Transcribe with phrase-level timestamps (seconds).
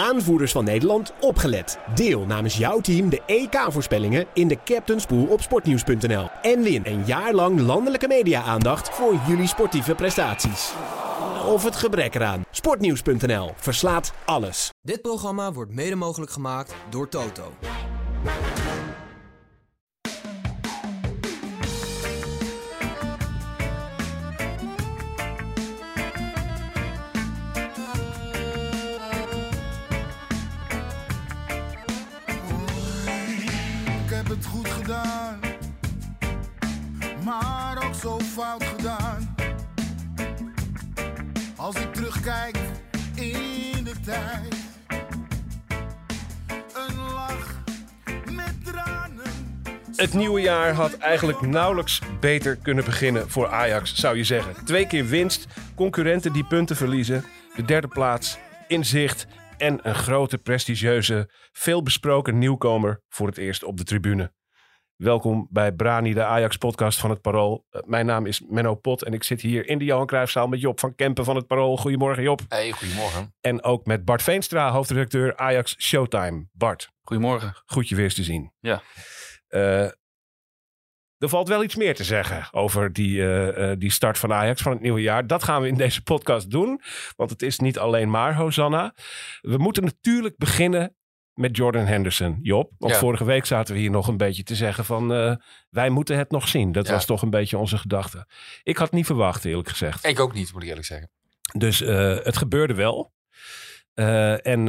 [0.00, 1.78] aanvoerders van Nederland, opgelet.
[1.94, 6.28] Deel namens jouw team de EK-voorspellingen in de Captain's Pool op sportnieuws.nl.
[6.42, 10.72] En win een jaar lang landelijke media-aandacht voor jullie sportieve prestaties.
[11.46, 12.44] Of het gebrek eraan.
[12.50, 14.70] Sportnieuws.nl verslaat alles.
[14.82, 17.52] Dit programma wordt mede mogelijk gemaakt door Toto.
[38.40, 39.34] Gedaan.
[41.56, 42.56] Als ik terugkijk
[43.14, 44.54] in de tijd,
[46.74, 47.62] een lach
[48.32, 49.62] met tranen.
[49.96, 54.64] Het nieuwe jaar had eigenlijk nauwelijks beter kunnen beginnen voor Ajax, zou je zeggen.
[54.64, 57.24] Twee keer winst, concurrenten die punten verliezen,
[57.56, 58.38] de derde plaats
[58.68, 59.26] in zicht
[59.58, 64.32] en een grote, prestigieuze, veelbesproken nieuwkomer voor het eerst op de tribune.
[65.00, 67.66] Welkom bij Brani, de Ajax-podcast van het Parool.
[67.70, 70.60] Eh, mijn naam is Menno Pot en ik zit hier in de Johan Cruijffzaal met
[70.60, 71.76] Job van Kempen van het Parool.
[71.76, 72.40] Goedemorgen Job.
[72.48, 73.34] Hey, goedemorgen.
[73.40, 76.46] En ook met Bart Veenstra, hoofdredacteur Ajax Showtime.
[76.52, 77.54] Bart, Goedemorgen.
[77.66, 78.52] goed je weer eens te zien.
[78.60, 78.82] Ja.
[79.48, 79.84] Eh,
[81.18, 84.72] er valt wel iets meer te zeggen over die, eh, die start van Ajax van
[84.72, 85.26] het nieuwe jaar.
[85.26, 86.80] Dat gaan we in deze podcast doen.
[87.16, 88.94] Want het is niet alleen maar Hosanna.
[89.40, 90.94] We moeten natuurlijk beginnen
[91.40, 92.70] met Jordan Henderson, Job.
[92.78, 92.98] Want Ja.
[92.98, 95.12] vorige week zaten we hier nog een beetje te zeggen van...
[95.12, 95.34] eh,
[95.70, 96.72] wij moeten het nog zien.
[96.72, 96.92] Dat Ja.
[96.92, 98.26] was toch een beetje onze gedachte.
[98.62, 100.04] Ik had niet verwacht, eerlijk gezegd.
[100.06, 101.10] Ik ook niet, moet ik eerlijk zeggen.
[101.58, 103.12] Dus eh, het gebeurde wel.
[103.94, 104.60] Eh, en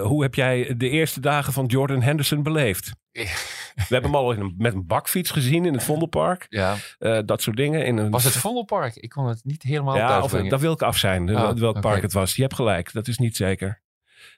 [0.00, 2.90] hoe heb jij de eerste dagen van Jordan Henderson beleefd?
[3.12, 3.26] We
[3.74, 6.46] hebben hem al een- met een bakfiets gezien in het Vondelpark.
[6.60, 6.76] Ja.
[7.22, 7.86] Dat soort dingen.
[7.86, 8.96] In een, Was het Vondelpark?
[8.96, 11.36] Ik kon het niet helemaal Ja, of, dat wil ik af zijn.
[11.36, 12.36] Oh, welk park het was.
[12.36, 12.92] Je hebt gelijk.
[12.92, 13.82] Dat is niet zeker.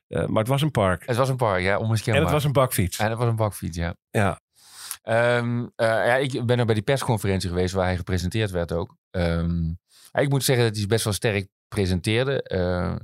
[0.09, 1.06] Eh, maar het was een park.
[1.06, 2.20] Het was een park, ja, onmiskenbaar.
[2.20, 2.98] En het was een bakfiets.
[2.98, 3.95] En het was een bakfiets, ja.
[4.11, 4.41] Ja.
[5.03, 8.96] Ehm, eh, ja, ik ben er bij die persconferentie geweest waar hij gepresenteerd werd ook.
[9.11, 9.70] Ehm,
[10.13, 12.42] ik moet zeggen dat hij best wel sterk presenteerde.
[12.42, 12.95] Eh,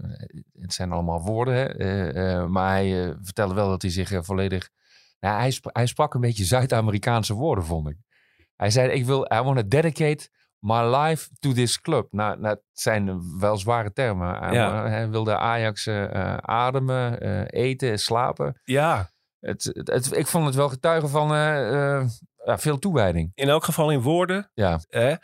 [0.60, 2.48] het zijn allemaal woorden, hè.
[2.48, 4.68] Maar hij vertelde wel dat hij zich volledig...
[5.20, 7.96] Nou, hij, sp- hij sprak een beetje Zuid-Amerikaanse woorden, vond ik.
[8.56, 10.28] Hij zei, ik wil, I want to dedicate
[10.62, 12.06] my life to this club.
[12.12, 14.52] Nou, nou het zijn wel zware termen.
[14.52, 14.86] Ja.
[14.88, 18.60] hij wilde Ajax eh, eh, ademen, eh, eten, slapen.
[18.64, 21.28] ja, Het, het, het- ik vond het wel getuigen van
[22.44, 23.32] ja, veel toewijding.
[23.34, 24.50] in elk geval in woorden.
[24.54, 24.80] Ja.
[24.88, 25.14] Eh,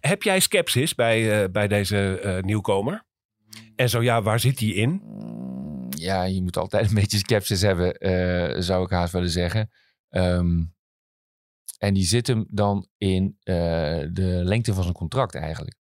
[0.00, 3.02] heb jij sceptisch bij, bij deze nieuwkomer?
[3.76, 5.00] En zo ja, waar zit hij in?
[5.04, 7.94] Mm, Ja, je moet altijd een beetje sceptisch hebben,
[8.62, 9.70] zou ik haast willen zeggen.
[10.08, 10.62] Ehm,
[11.80, 13.54] en die zit hem dan in eh,
[14.12, 15.76] de lengte van zijn contract eigenlijk.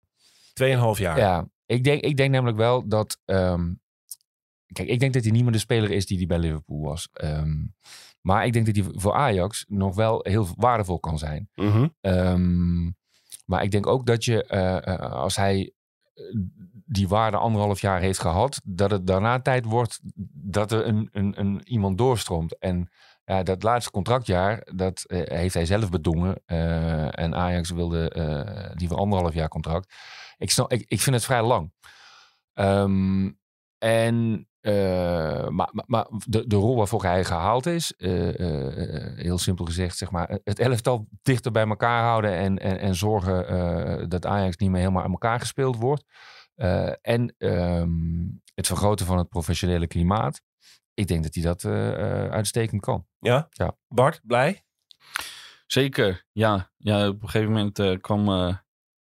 [0.53, 1.17] Tweeënhalf jaar.
[1.17, 3.19] Ja, ik denk, ik denk namelijk wel dat...
[3.25, 3.73] ehm,
[4.67, 7.09] kijk, ik denk dat hij niet meer de speler is die hij bij Liverpool was.
[7.13, 7.65] Ehm,
[8.21, 11.49] maar ik denk dat hij voor Ajax nog wel heel waardevol kan zijn.
[11.55, 11.87] Mhm.
[12.01, 12.85] Ehm,
[13.45, 15.73] maar ik denk ook dat je, eh, eh, als hij
[16.85, 19.99] die waarde anderhalf jaar heeft gehad, dat het daarna tijd wordt
[20.33, 22.57] dat er een, een, een, iemand doorstroomt.
[22.57, 22.89] En
[23.29, 26.41] ja, dat laatste contractjaar, dat eh, heeft hij zelf bedongen.
[26.45, 29.93] Eh, en Ajax wilde eh liever anderhalf jaar contract.
[30.37, 30.51] Ik,
[30.87, 31.73] ik, vind het vrij lang.
[32.53, 33.31] Ehm,
[33.77, 34.47] en,
[35.49, 40.59] maar, maar, de, de rol waarvoor hij gehaald is, heel simpel gezegd, zeg maar, het
[40.59, 45.11] elftal dichter bij elkaar houden en, en, en zorgen dat Ajax niet meer helemaal aan
[45.11, 46.03] elkaar gespeeld wordt.
[47.01, 47.89] En ehm,
[48.53, 50.41] het vergroten van het professionele klimaat.
[50.99, 53.05] Ik denk dat hij dat eh, eh, uitstekend kan.
[53.19, 53.47] Ja?
[53.49, 53.75] Ja.
[53.87, 54.63] Bart, blij?
[55.67, 56.71] Zeker, ja.
[56.77, 58.55] ja op een gegeven moment eh, kwam eh,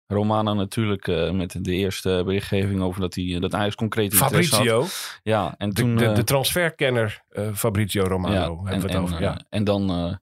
[0.08, 4.66] Romana natuurlijk eh, met de eerste berichtgeving over dat, hij, dat Ajax concreet interesse had.
[4.66, 4.86] Fabrizio,
[5.24, 5.96] Ja, en de, toen...
[5.96, 9.22] de, de transferkenner eh, Fabrizio Romano ja, hebben en, we het en, over.
[9.22, 9.42] Ja.
[9.50, 10.16] en dan, eh,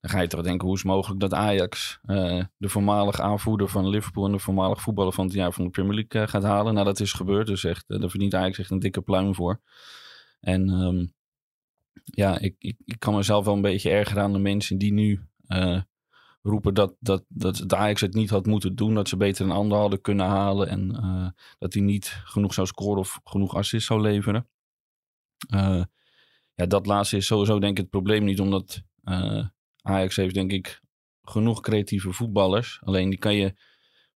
[0.00, 3.68] dan ga je toch denken, hoe is het mogelijk dat Ajax eh, de voormalige aanvoerder
[3.68, 6.74] van Liverpool en de voormalig voetballer van het jaar van de Premier League gaat halen?
[6.74, 9.60] Nou, dat is gebeurd, dus echt, daar verdient Ajax echt een dikke pluim voor.
[10.44, 11.06] En ehm,
[12.04, 15.20] ja, ik, ik, ik kan mezelf wel een beetje ergeren aan de mensen die nu
[15.46, 15.80] eh,
[16.42, 18.94] roepen dat, dat, dat Ajax het niet had moeten doen.
[18.94, 20.68] Dat ze beter een ander hadden kunnen halen.
[20.68, 21.28] En eh,
[21.58, 24.48] dat hij niet genoeg zou scoren of genoeg assists zou leveren.
[25.48, 25.82] Eh,
[26.54, 28.40] ja, dat laatste is sowieso denk ik het probleem niet.
[28.40, 28.82] Omdat
[29.82, 30.80] Ajax heeft denk ik
[31.22, 32.80] genoeg creatieve voetballers.
[32.82, 33.54] Alleen die kan je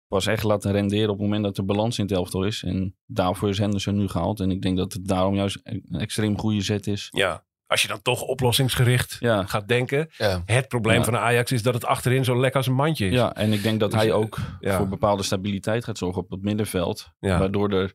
[0.09, 2.63] pas echt laten renderen op het moment dat de balans in het elftal is.
[2.63, 4.41] En daarvoor is Henderson nu gehaald.
[4.41, 7.09] En ik denk dat het daarom juist een extreem goede zet is.
[7.11, 7.47] ja.
[7.67, 10.09] Als je dan toch oplossingsgericht Ja, gaat denken.
[10.17, 10.43] Ja.
[10.45, 11.05] Het probleem Ja.
[11.05, 13.13] van de Ajax is dat het achterin zo lekker als een mandje is.
[13.13, 14.77] ja en ik denk dat Dus, hij ook ja.
[14.77, 17.09] voor bepaalde stabiliteit gaat zorgen op het middenveld.
[17.21, 17.39] Ja.
[17.39, 17.95] Waardoor er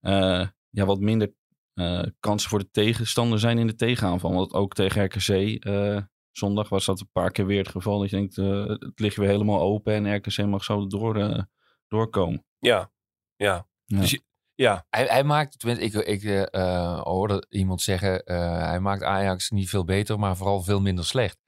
[0.00, 1.32] eh, ja, wat minder
[1.74, 4.32] eh, kansen voor de tegenstander zijn in de tegenaanval.
[4.34, 5.28] Want ook tegen RKC
[5.64, 5.96] eh,
[6.36, 7.98] zondag was dat een paar keer weer het geval.
[7.98, 11.42] Dat je denkt, eh, het ligt weer helemaal open en RKC mag zo door, eh,
[11.88, 12.44] doorkomen.
[12.58, 12.90] Ja,
[13.36, 13.66] ja.
[13.84, 13.98] Ja.
[13.98, 14.22] Dus je-
[14.54, 19.50] ja, Hij, hij maakt, tenminste, ik, ik eh, hoorde iemand zeggen, eh, hij maakt Ajax
[19.50, 21.38] niet veel beter, maar vooral veel minder slecht.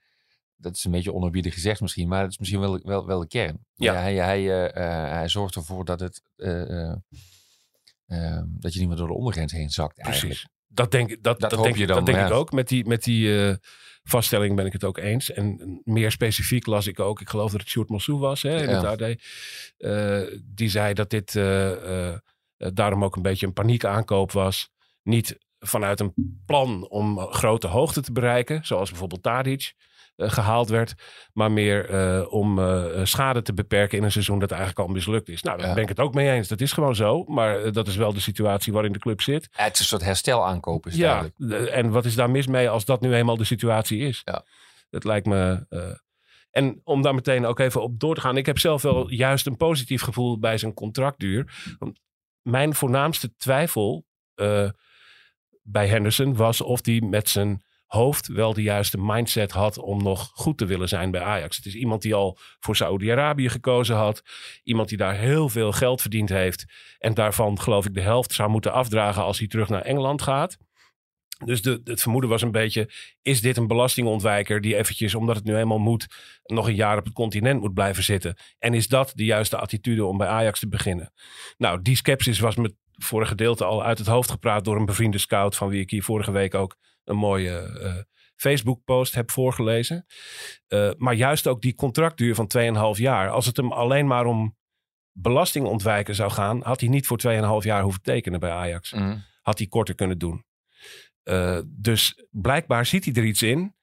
[0.57, 3.27] Dat is een beetje onerbiedig gezegd misschien, maar het is misschien wel, wel, wel de
[3.27, 3.67] kern.
[3.75, 3.95] Ja.
[3.95, 4.43] hij, hij,
[5.11, 6.97] hij zorgt ervoor dat, het, eh, eh,
[8.07, 10.35] eh, dat je niet meer door de ondergrens heen zakt eigenlijk.
[10.35, 10.49] precies.
[10.67, 12.53] Dat denk, ik- dat, Dat dat hoop denk, je ik- dan, dat denk ik ook.
[12.53, 13.55] Met die, met die eh,
[14.09, 15.33] vaststelling ben ik het ook eens.
[15.33, 18.69] En meer specifiek las ik ook, ik geloof dat het Sjoerd Mossou was hè, in
[18.71, 18.91] Ja.
[18.91, 19.17] het AD.
[19.79, 22.19] eh, die zei dat dit eh, eh,
[22.57, 24.71] daarom ook een beetje een paniekaankoop was.
[25.03, 26.15] Niet vanuit een
[26.47, 29.73] plan om grote hoogte te bereiken, zoals bijvoorbeeld Tadic
[30.27, 30.95] gehaald werd.
[31.33, 35.29] Maar meer eh, om eh, schade te beperken in een seizoen dat eigenlijk al mislukt
[35.29, 35.43] is.
[35.43, 35.75] Nou, daar Ja.
[35.75, 36.49] ben ik het ook mee eens.
[36.49, 37.25] Dat is gewoon zo.
[37.25, 39.49] Maar eh, dat is wel de situatie waarin de club zit.
[39.51, 41.29] Het is een soort herstelaankoop is Ja,
[41.71, 44.21] en wat is daar mis mee als dat nu eenmaal de situatie is?
[44.25, 44.45] Ja.
[44.91, 45.67] Dat lijkt me.
[45.69, 45.81] eh,
[46.51, 48.37] en om daar meteen ook even op door te gaan.
[48.37, 51.53] Ik heb zelf wel juist een positief gevoel bij zijn contractduur.
[51.79, 52.01] Want
[52.43, 54.05] mijn voornaamste twijfel
[54.35, 54.69] eh,
[55.63, 60.31] bij Henderson was of hij met zijn hoofd wel de juiste mindset had om nog
[60.35, 61.57] goed te willen zijn bij Ajax.
[61.57, 64.23] Het is iemand die al voor Saoedi-Arabië gekozen had.
[64.63, 66.65] Iemand die daar heel veel geld verdiend heeft.
[66.99, 70.57] En daarvan geloof ik de helft zou moeten afdragen als hij terug naar Engeland gaat.
[71.45, 72.91] Dus de, het vermoeden was een beetje,
[73.23, 76.07] is dit een belastingontwijker die eventjes, omdat het nu eenmaal moet,
[76.43, 78.37] nog een jaar op het continent moet blijven zitten?
[78.59, 81.13] En is dat de juiste attitude om bij Ajax te beginnen?
[81.57, 84.85] Nou, die sceptisch was me voor een gedeelte al uit het hoofd gepraat door een
[84.85, 86.77] bevriende scout, van wie ik hier vorige week ook
[87.09, 87.95] een mooie eh,
[88.37, 90.07] Facebook-post heb voorgelezen.
[90.67, 92.47] Eh, maar juist ook die contractduur van
[92.95, 93.31] 2,5 jaar.
[93.31, 94.57] Als het hem alleen maar om
[95.13, 99.17] belastingontwijken zou gaan, had hij niet voor 2,5 jaar hoeven tekenen bij Ajax Mhm.
[99.43, 100.45] had hij korter kunnen doen.
[101.23, 103.77] Eh, dus blijkbaar ziet hij er iets in.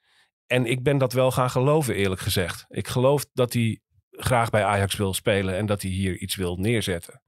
[0.48, 2.66] En ik ben dat wel gaan geloven, eerlijk gezegd.
[2.68, 3.80] Ik geloof dat hij
[4.10, 7.22] graag bij Ajax wil spelen en dat hij hier iets wil neerzetten.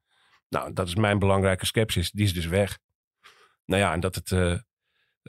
[0.50, 2.12] Nou, dat is mijn belangrijke sceptisch.
[2.12, 2.80] Die is dus weg.
[3.66, 4.32] Nou ja, en dat het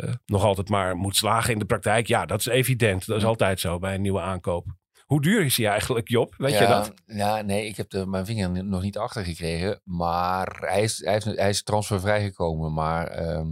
[0.00, 2.06] eh, nog altijd maar moet slagen in de praktijk.
[2.06, 3.06] Ja, dat is evident.
[3.06, 4.67] Dat is altijd zo bij een nieuwe aankoop.
[5.05, 6.35] Hoe duur is hij eigenlijk, Job?
[6.37, 6.93] Weet ja, je dat?
[7.06, 9.81] Ja, nee, ik heb de, mijn vinger nog niet achter gekregen.
[9.85, 12.73] Maar hij is, hij, heeft, hij is transfervrij gekomen.
[12.73, 13.47] Maar ehm,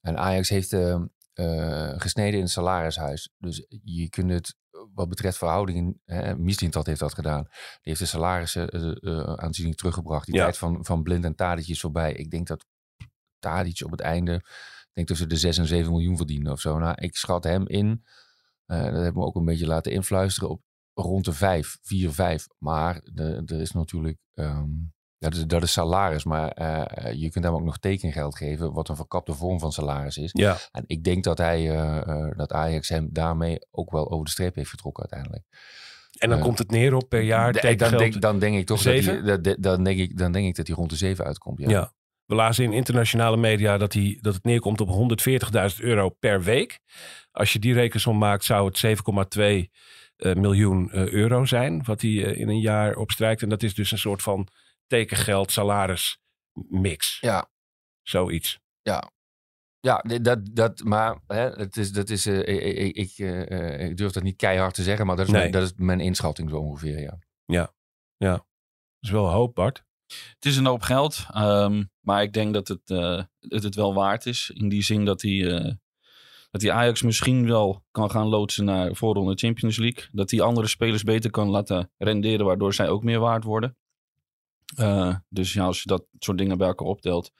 [0.00, 3.30] en Ajax heeft ehm, eh, gesneden in het salarishuis.
[3.38, 4.56] Dus je kunt het
[4.94, 6.00] wat betreft verhoudingen...
[6.36, 7.42] Mislintat heeft dat gedaan.
[7.42, 10.26] Die heeft de salarissen eh, aanzienlijk teruggebracht.
[10.26, 10.42] Die Ja.
[10.42, 12.12] tijd van, van Blind en Tadic is voorbij.
[12.12, 12.66] Ik denk dat
[13.38, 14.42] Tadic op het einde...
[14.94, 16.78] Ik denk tussen de 6 en 7 miljoen verdiende of zo.
[16.78, 18.04] Nou, ik schat hem in...
[18.66, 20.62] eh, dat hebben we ook een beetje laten influisteren op
[20.94, 22.46] rond de 5, 4, 5.
[22.58, 24.68] Maar er is natuurlijk, ehm,
[25.18, 28.88] dat, is, dat is salaris, maar eh, je kunt hem ook nog tekengeld geven, wat
[28.88, 30.30] een verkapte vorm van salaris is.
[30.32, 30.58] Ja.
[30.72, 34.54] En ik denk dat, hij, eh, dat Ajax hem daarmee ook wel over de streep
[34.54, 35.46] heeft getrokken uiteindelijk.
[36.18, 39.04] En dan komt het neer op per jaar dan, denk, dan denk ik toch dat
[39.04, 41.58] hij, dan, denk ik, dan denk ik dat hij rond de 7 uitkomt.
[41.58, 41.68] Ja.
[41.70, 41.92] Ja.
[42.26, 46.80] We lazen in internationale media dat, hij, dat het neerkomt op 140.000 euro per week.
[47.30, 48.98] Als je die rekensom maakt, zou het
[49.36, 49.70] 7,2
[50.16, 51.84] eh, miljoen eh, euro zijn.
[51.84, 53.42] Wat hij eh, in een jaar opstrijkt.
[53.42, 54.48] En dat is dus een soort van
[54.86, 56.18] tekengeld, salaris
[56.68, 57.18] mix.
[57.20, 57.50] Ja.
[58.02, 58.58] Zoiets.
[59.80, 63.16] Ja, dit- dat, dat, maar hè, het is, dat is, ik, ik,
[63.96, 65.40] durf dat niet keihard te zeggen, maar dat is, Nee.
[65.40, 67.18] mijn, dat is mijn inschatting zo ongeveer, ja.
[68.34, 68.44] Dat
[69.00, 69.84] is wel hoop, Bart.
[70.06, 72.88] Het is een hoop geld, ehm, maar ik denk dat het,
[73.38, 74.50] het het wel waard is.
[74.54, 75.72] In die zin dat hij, eh,
[76.50, 80.04] dat hij Ajax misschien wel kan gaan loodsen naar voorronde Champions League.
[80.12, 83.76] Dat hij andere spelers beter kan laten renderen, waardoor zij ook meer waard worden.
[84.76, 87.32] Eh, dus ja, als je dat soort dingen bij elkaar optelt.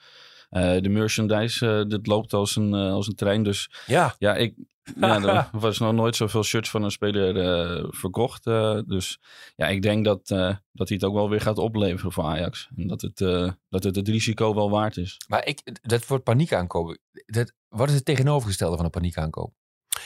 [0.55, 3.43] Eh, de merchandise, eh dit loopt als een, eh, als een trein.
[3.43, 4.55] Dus Ja, ja, ik,
[5.01, 8.47] ja, er was nog nooit zoveel shirts van een speler eh, verkocht.
[8.47, 9.19] eh, dus
[9.57, 12.69] ja, ik denk dat, eh, dat hij het ook wel weer gaat opleveren voor Ajax.
[12.77, 15.21] En dat het, eh, dat het het risico wel waard is.
[15.29, 16.97] Maar ik, dat wordt paniekaankoop.
[17.27, 19.53] Dat, wat is het tegenovergestelde van een paniekaankoop?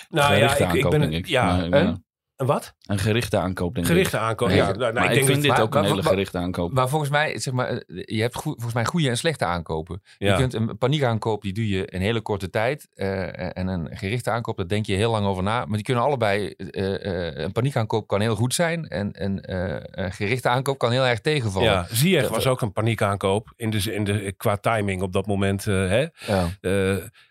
[0.08, 1.00] nou ja, Gerichte ik, ik aankoop, ben...
[1.00, 1.26] denk ik.
[1.26, 1.86] Ja, Maar, en?
[1.86, 1.98] ja,
[2.38, 2.74] een wat?
[2.86, 4.22] een gerichte aankoop, denk Gerichte ik.
[4.22, 4.48] aankoop.
[4.48, 6.38] Ja, Ja, nou, nou, maar ik, denk vind dat- dit ook een maar- hele gerichte
[6.38, 6.72] aankoop.
[6.72, 10.02] Maar volgens mij, zeg maar, eh, je hebt goe- volgens mij goede en slechte aankopen.
[10.18, 10.32] Ja.
[10.32, 12.88] Je kunt een paniekaankoop, die doe je in hele korte tijd.
[12.94, 15.64] eh, en een gerichte aankoop, daar denk je heel lang over na.
[15.64, 18.88] Maar die kunnen allebei, eh, eh, een paniekaankoop kan heel goed zijn.
[18.88, 21.70] En en eh, een gerichte aankoop kan heel erg tegenvallen.
[21.70, 25.64] Ja, Ziyech was ook een paniekaankoop in de, in de, qua timing op dat moment.
[25.64, 26.06] hè?
[26.26, 26.48] Ja.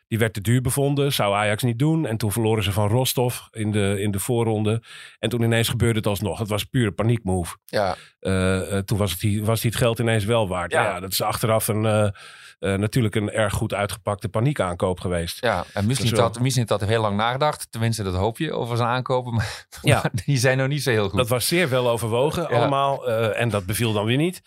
[0.07, 2.05] Eh, die werd te duur bevonden, zou Ajax niet doen.
[2.05, 4.81] En toen verloren ze van Rostov in de, in de voorronde.
[5.19, 6.39] En toen ineens gebeurde het alsnog.
[6.39, 7.57] Het was pure paniekmove.
[7.65, 7.95] ja.
[8.19, 10.71] Eh, eh, toen was, het, was die het geld ineens wel waard.
[10.71, 10.83] Ja.
[10.83, 10.99] Ja.
[10.99, 12.13] dat is achteraf een,
[12.59, 15.41] eh, eh, natuurlijk een erg goed uitgepakte paniekaankoop geweest.
[15.41, 17.71] Ja, en misschien is had, misschien had hij heel lang nagedacht.
[17.71, 19.33] Tenminste, dat hoop je over zijn aankopen.
[19.33, 19.95] Maar, Ja.
[20.01, 21.17] maar die zijn nog niet zo heel goed.
[21.17, 22.47] Dat was zeer wel overwogen Ja.
[22.57, 23.07] allemaal.
[23.07, 24.41] eh, en dat beviel dan weer niet.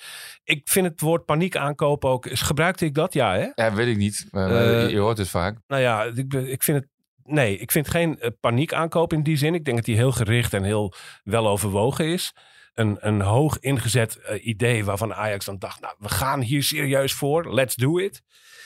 [0.45, 2.26] Ik vind het woord paniekaankoop ook...
[2.31, 3.12] Gebruikte ik dat?
[3.12, 3.49] Ja, hè?
[3.55, 4.26] Ja, weet ik niet.
[4.33, 5.59] Eh, je, hoort het vaak.
[5.67, 6.88] Nou ja, ik, ik vind het...
[7.25, 9.55] Nee, ik vind geen eh, paniekaankoop in die zin.
[9.55, 10.93] Ik denk dat die heel gericht en heel
[11.25, 12.33] wel overwogen is.
[12.75, 15.81] Een, een hoog ingezet eh, idee waarvan Ajax dan dacht...
[15.81, 17.55] nou, we gaan hier serieus voor.
[17.55, 18.23] Let's do it.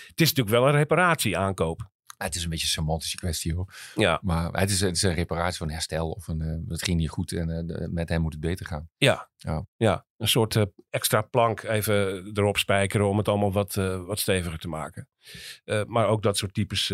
[0.06, 1.92] Het is natuurlijk wel een reparatieaankoop.
[2.16, 3.74] Het is een beetje een semantische kwestie hoor.
[3.94, 6.10] Ja, Maar het is, het is een reparatie van herstel.
[6.10, 8.88] Of een, eh, het ging niet goed en eh, met hem moet het beter gaan.
[8.96, 9.32] ja.
[9.36, 9.66] Ja.
[9.76, 10.06] ja.
[10.16, 13.08] Een soort extra plank even erop spijkeren...
[13.08, 13.74] om het allemaal wat,
[14.06, 15.08] wat steviger te maken.
[15.86, 16.92] Maar ook dat soort types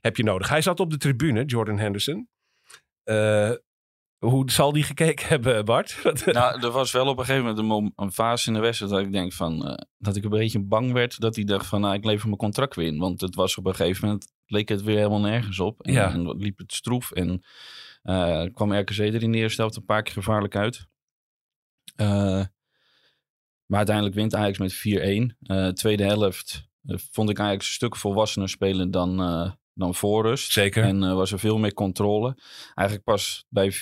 [0.00, 0.48] heb je nodig.
[0.48, 2.28] Hij zat op de tribune, Jordan Henderson.
[4.22, 6.00] Hoe zal die gekeken hebben, Bart?
[6.24, 9.00] Nou, er was wel op een gegeven moment een, een fase in de wedstrijd dat
[9.00, 11.94] ik denk van eh, dat ik een beetje bang werd dat hij dacht van nou,
[11.94, 12.98] ik lever mijn contract weer in.
[12.98, 15.82] Want het was op een gegeven moment leek het weer helemaal nergens op.
[15.82, 16.12] En, Ja.
[16.12, 17.42] en liep het stroef en
[18.02, 20.86] eh, kwam RKC er in de eerste helft een paar keer gevaarlijk uit.
[21.94, 22.44] Eh,
[23.66, 25.36] maar uiteindelijk wint Ajax met 4-1.
[25.42, 26.68] Eh, tweede helft
[27.10, 29.20] vond ik Ajax een stuk volwassener spelen dan,
[29.74, 30.52] dan voor rust.
[30.52, 30.82] Zeker.
[30.84, 32.36] En eh, was er veel meer controle.
[32.74, 33.72] Eigenlijk pas bij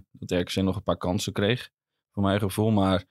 [0.00, 1.70] 4-1 dat RKC nog een paar kansen kreeg.
[2.12, 2.70] Voor mijn gevoel.
[2.70, 3.04] Maar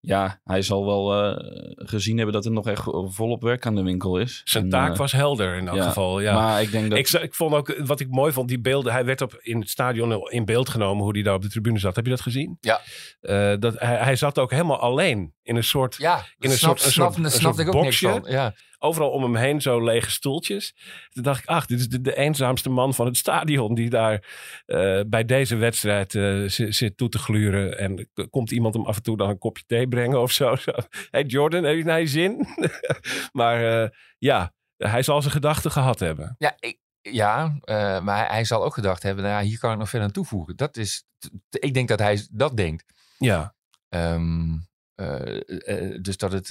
[0.00, 3.82] ja, hij zal wel eh, gezien hebben dat er nog echt volop werk aan de
[3.82, 4.40] winkel is.
[4.44, 6.20] Zijn En, taak eh, was helder in elk ja, geval.
[6.20, 6.34] Ja.
[6.34, 6.98] Maar ik denk dat...
[6.98, 8.92] Ik, ik vond ook, wat ik mooi vond, die beelden.
[8.92, 11.78] Hij werd op, in het stadion in beeld genomen hoe hij daar op de tribune
[11.78, 11.96] zat.
[11.96, 12.56] Heb je dat gezien?
[12.60, 12.80] Ja.
[13.20, 16.76] Eh, dat, hij, hij zat ook helemaal alleen in een soort, Ja, In een snap,
[16.78, 18.24] soort- een snap, soort- daar een snapte soort ik ook niks van.
[18.26, 18.54] Ja.
[18.82, 20.74] Overal om hem heen zo lege stoeltjes.
[21.08, 24.24] Toen dacht ik, ach, dit is de, de eenzaamste man van het stadion die daar
[24.66, 27.78] eh, bij deze wedstrijd eh, zi- zit toe te gluren.
[27.78, 30.56] En komt iemand hem af en toe dan een kopje thee brengen of zo.
[30.66, 30.72] zo.
[31.10, 32.46] hey Jordan, heb je naar je zin?
[33.32, 36.34] maar eh, ja, hij zal zijn gedachten gehad hebben.
[36.38, 37.58] Ja, ik, ja
[38.02, 40.56] maar hij, zal ook gedacht hebben, nou hier kan ik nog verder aan toevoegen.
[40.56, 41.04] Dat is,
[41.50, 42.84] ik denk dat hij dat denkt.
[43.18, 43.54] Ja,
[43.88, 44.58] Ehm,
[44.94, 46.48] eh, eh, dus dat het.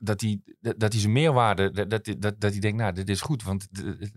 [0.00, 3.42] Dat hij, dat hij zijn meerwaarde, dat, dat, dat, hij denkt, nou, dit is goed.
[3.42, 3.68] Want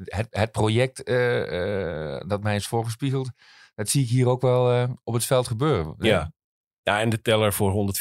[0.03, 3.31] het, het project eh, eh, dat mij is voorgespiegeld,
[3.75, 5.95] dat zie ik hier ook wel eh, op het veld gebeuren.
[5.99, 6.31] ja.
[6.83, 7.93] Ja, en de teller voor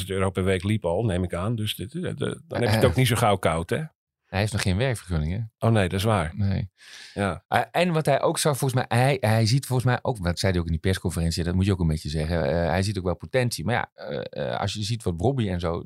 [0.00, 1.54] 140.000 euro per week liep al, neem ik aan.
[1.56, 2.18] Dus dan heb
[2.48, 3.82] je het ook niet zo gauw koud, hè?
[4.28, 5.66] Hij heeft nog geen werkvergunning, hè?
[5.66, 6.32] Oh nee, dat is waar.
[6.36, 6.70] Nee.
[7.14, 10.24] Ja, Uh, en wat hij ook zag, volgens mij, hij, hij ziet volgens mij ook,
[10.24, 12.44] dat zei hij ook in die persconferentie, dat moet je ook een beetje zeggen.
[12.44, 13.64] uh, hij ziet ook wel potentie.
[13.64, 15.82] Maar ja, uh, uh, als je ziet wat Bobby en zo,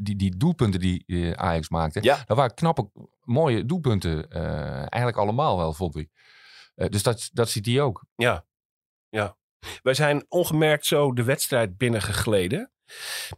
[0.00, 2.22] die, die doelpunten die Ajax maakte, Ja.
[2.26, 2.90] dat waren knappe,
[3.22, 4.30] mooie doelpunten.
[4.30, 6.10] eigenlijk allemaal wel, vond ik.
[6.74, 8.04] Dus dat, dat ziet hij ook.
[8.16, 8.44] ja,
[9.08, 9.36] ja.
[9.82, 12.70] Wij zijn ongemerkt zo de wedstrijd binnengegleden.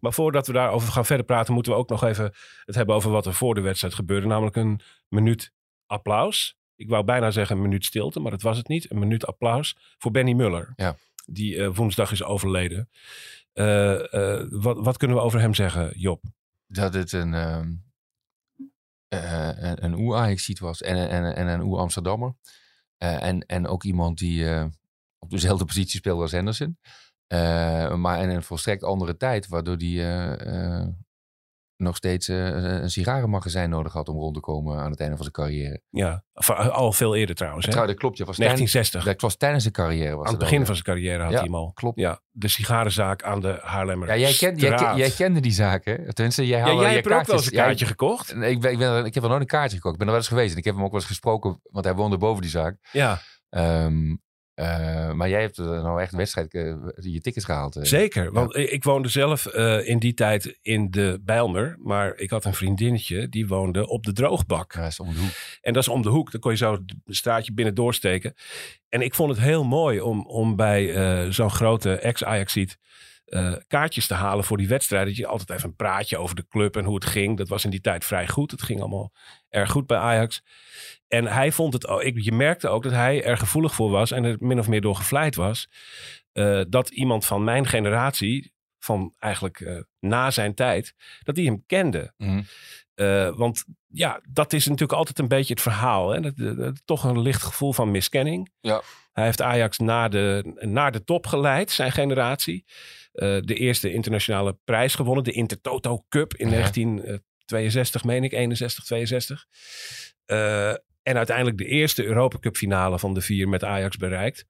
[0.00, 3.10] Maar voordat we daarover gaan verder praten, moeten we ook nog even het hebben over
[3.10, 4.26] wat er voor de wedstrijd gebeurde.
[4.26, 5.52] Namelijk een minuut
[5.86, 6.56] applaus.
[6.76, 8.90] Ik wou bijna zeggen een minuut stilte, maar dat was het niet.
[8.90, 10.72] Een minuut applaus voor Benny Muller.
[10.76, 10.96] Ja.
[11.26, 12.88] Die uh, woensdag is overleden.
[13.54, 16.22] Uh, uh, wat, wat, kunnen we over hem zeggen, Job?
[16.66, 17.84] Dat het een, um,
[19.08, 22.34] een, een oer-Ajax was en, en, en een oer-Amsterdammer.
[22.98, 24.44] En, en ook iemand die
[25.24, 26.78] op dezelfde positie speelde als Henderson.
[27.28, 30.86] Uh, maar in een volstrekt andere tijd, waardoor hij uh,
[31.76, 35.32] nog steeds een sigarenmagazijn nodig had om rond te komen aan het einde van zijn
[35.36, 35.80] carrière.
[35.90, 36.24] Ja,
[36.70, 37.66] al veel eerder trouwens.
[37.66, 37.72] Hè?
[37.72, 38.18] Trouw, dat klopt.
[38.18, 39.02] Ja, was 1960.
[39.02, 40.16] Tijdens, dat was tijdens zijn carrière.
[40.16, 41.72] Was aan het begin van zijn carrière had ja, hij hem al.
[41.72, 41.98] Klopt.
[41.98, 46.12] Ja, de sigarenzaak aan de Haarlemmer Ja, jij, jij, jij, kende die zaak, hè?
[46.12, 48.34] Tenminste, jij, ja, jij hebt ook wel eens een kaartje ja, gekocht.
[48.34, 49.92] Ik, ik, ben, ik, ben, ik heb er nooit een kaartje gekocht.
[49.94, 50.52] Ik ben er wel eens geweest.
[50.52, 52.76] En ik heb hem ook wel eens gesproken, want hij woonde boven die zaak.
[52.92, 53.20] Ja.
[53.50, 54.22] Um,
[54.54, 57.76] Uh, maar jij hebt er nou echt een wedstrijd uh, je tickets gehaald.
[57.76, 57.84] Uh.
[57.84, 58.60] Zeker, want ja.
[58.60, 61.76] ik woonde zelf eh, in die tijd in de Bijlmer.
[61.78, 64.72] Maar ik had een vriendinnetje die woonde op de droogbak.
[64.72, 65.32] Ja, dat is om de hoek.
[65.60, 66.30] En dat is om de hoek.
[66.30, 68.34] Dan kon je zo het straatje binnen doorsteken.
[68.88, 72.78] En ik vond het heel mooi om, om bij eh, zo'n grote ex-Ajaxiet...
[73.24, 75.06] Uh, kaartjes te halen voor die wedstrijd.
[75.06, 77.36] Dat je altijd even een praatje over de club en hoe het ging.
[77.36, 78.50] Dat was in die tijd vrij goed.
[78.50, 79.12] Het ging allemaal
[79.54, 80.42] erg goed bij Ajax.
[81.08, 82.02] En hij vond het ook.
[82.02, 84.96] Je merkte ook dat hij er gevoelig voor was en er min of meer door
[84.96, 85.68] gevleid was.
[86.32, 91.64] Uh, dat iemand van mijn generatie, van eigenlijk uh, na zijn tijd, dat hij hem
[91.66, 92.12] kende.
[92.16, 92.46] Mm.
[92.94, 96.10] Uh, want ja, dat is natuurlijk altijd een beetje het verhaal.
[96.10, 96.20] Hè?
[96.20, 98.50] Dat, dat, dat, toch een licht gevoel van miskenning.
[98.60, 98.82] Ja.
[99.12, 102.64] Hij heeft Ajax naar de, naar de top geleid, zijn generatie.
[103.14, 106.56] Uh, de eerste internationale prijs gewonnen, de Intertoto Cup in ja.
[107.50, 109.46] 1962, meen ik, 61, 62.
[110.26, 110.68] Uh,
[111.02, 114.46] en uiteindelijk de eerste Europa Cup finale van de vier met Ajax bereikt.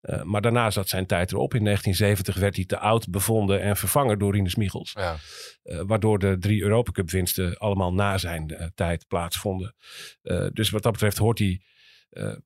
[0.00, 1.54] Eh, maar daarna zat zijn tijd erop.
[1.54, 4.92] In 1970 werd hij te oud bevonden en vervangen door Rinus Michels.
[4.92, 5.16] Ja.
[5.62, 9.74] Eh, waardoor de drie Europa Cup winsten allemaal na zijn eh, tijd plaatsvonden.
[10.22, 11.62] Eh, dus wat dat betreft hoort hij
[12.10, 12.36] eh,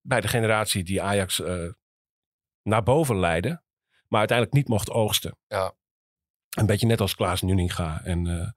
[0.00, 1.68] bij de generatie die Ajax eh,
[2.62, 3.62] naar boven leidde.
[4.08, 5.38] Maar uiteindelijk niet mocht oogsten.
[5.46, 5.74] Ja.
[6.56, 8.48] Een beetje net als Klaas Nuninga en eh, eh,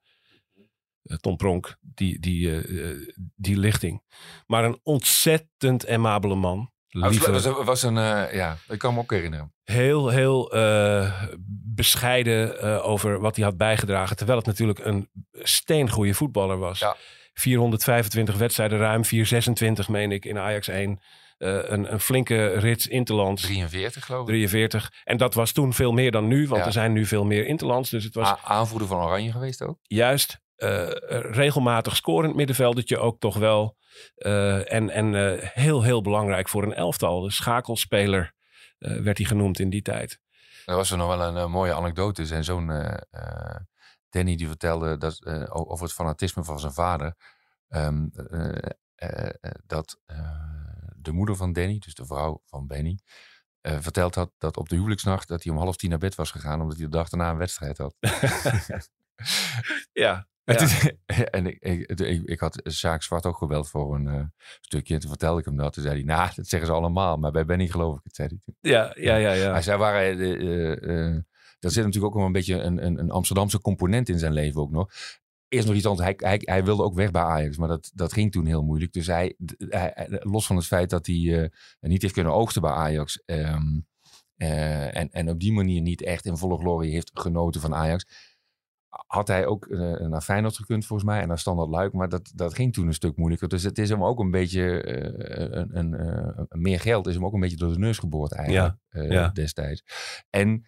[1.19, 1.75] Tom Pronk.
[1.81, 2.97] Die, die, eh, eh,
[3.35, 4.01] die lichting.
[4.45, 6.71] Maar een ontzettend amabele man.
[6.87, 9.53] Hij was, was, was een, eh, ja, ik kan me ook herinneren.
[9.63, 11.23] heel, heel eh,
[11.75, 14.15] bescheiden eh, over wat hij had bijgedragen.
[14.15, 16.79] Terwijl het natuurlijk een steengoede voetballer was.
[16.79, 16.95] Ja.
[17.33, 20.99] 425 wedstrijden, ruim 426 meen ik in Ajax 1.
[21.37, 23.41] Eh, een, een flinke rits interlands.
[23.41, 24.27] 43 geloof ik.
[24.27, 24.91] 43.
[25.03, 26.65] En dat was toen veel meer dan nu, want Ja.
[26.65, 27.89] er zijn nu veel meer interlands.
[27.89, 29.77] Dus het was A- aanvoerder van Oranje geweest ook.
[29.81, 30.37] juist eh,
[31.31, 33.77] regelmatig scorend middenveldetje ook toch wel.
[34.15, 37.21] Eh, en en eh, heel, heel belangrijk voor een elftal.
[37.21, 38.33] De schakelspeler
[38.77, 40.19] eh, werd hij genoemd in die tijd.
[40.65, 42.25] Er was er nog wel een eh, mooie anekdote.
[42.25, 43.55] Zijn zoon eh, eh,
[44.09, 47.15] Danny die vertelde dat, eh, over het fanatisme van zijn vader.
[47.67, 48.57] Ehm, eh,
[48.95, 50.17] eh, eh, dat eh,
[50.95, 52.99] de moeder van Danny, dus de vrouw van Benny,
[53.61, 56.31] eh, verteld had dat op de huwelijksnacht dat hij om half tien naar bed was
[56.31, 57.95] gegaan omdat hij de dag daarna een wedstrijd had.
[59.93, 60.65] Ja, Het Ja.
[60.65, 60.91] is-
[61.37, 64.23] en ik, ik, ik, ik had Sjaak Zwart ook gebeld voor een eh,
[64.61, 64.93] stukje.
[64.93, 65.73] En toen vertelde ik hem dat.
[65.73, 67.17] Toen zei hij, nou, dat zeggen ze allemaal.
[67.17, 68.71] Maar bij Benny geloof ik het, zei hij.
[68.71, 69.31] Ja, ja, ja.
[69.31, 69.51] ja.
[69.51, 71.15] Hij zei, waar, eh, eh, eh,
[71.59, 74.61] er zit natuurlijk ook nog een beetje een, een, een Amsterdamse component in zijn leven
[74.61, 74.89] ook nog.
[75.47, 76.07] Eerst nog iets anders.
[76.07, 78.91] Hij, hij, hij wilde ook weg bij Ajax, maar dat, dat ging toen heel moeilijk.
[78.93, 83.21] Dus hij, hij- los van het feit dat hij niet heeft kunnen oogsten bij Ajax.
[83.25, 83.79] ehm,
[84.35, 88.05] eh, en, en op die manier niet echt in volle glorie heeft genoten van Ajax.
[89.07, 91.93] Had hij ook eh, naar Feyenoord gekund volgens mij en naar Standard Luik.
[91.93, 93.47] Maar dat, dat ging toen een stuk moeilijker.
[93.47, 97.25] Dus het is hem ook een beetje, eh, een, een, eh, meer geld is hem
[97.25, 99.29] ook een beetje door de neus geboord eigenlijk eh, ja.
[99.29, 99.83] destijds.
[100.29, 100.65] En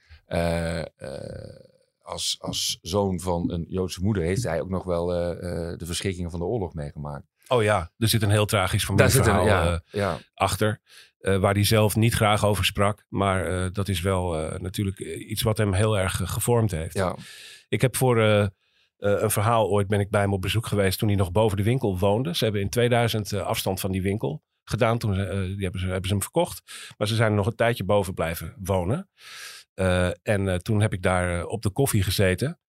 [2.02, 6.40] als, als zoon van een Joodse moeder heeft hij ook nog wel de verschrikkingen van
[6.40, 7.26] de oorlog meegemaakt.
[7.48, 10.82] Oh ja, er zit een heel tragisch Daar zit een, familieverhaal ja, ja, achter.
[11.20, 13.06] waar hij zelf niet graag over sprak.
[13.10, 16.94] Maar dat is wel natuurlijk iets wat hem heel erg gevormd heeft.
[16.94, 17.16] ja,
[17.74, 18.50] Ik heb voor eh, eh,
[18.98, 21.64] een verhaal ooit ben ik bij hem op bezoek geweest toen hij nog boven de
[21.64, 22.36] winkel woonde.
[22.36, 24.98] Ze hebben in 2000 eh, afstand van die winkel gedaan.
[24.98, 26.62] Toen die hebben, ze, hebben ze hem verkocht.
[26.98, 29.10] Maar ze zijn nog een tijdje boven blijven wonen.
[30.24, 32.60] En toen heb ik daar op de koffie gezeten.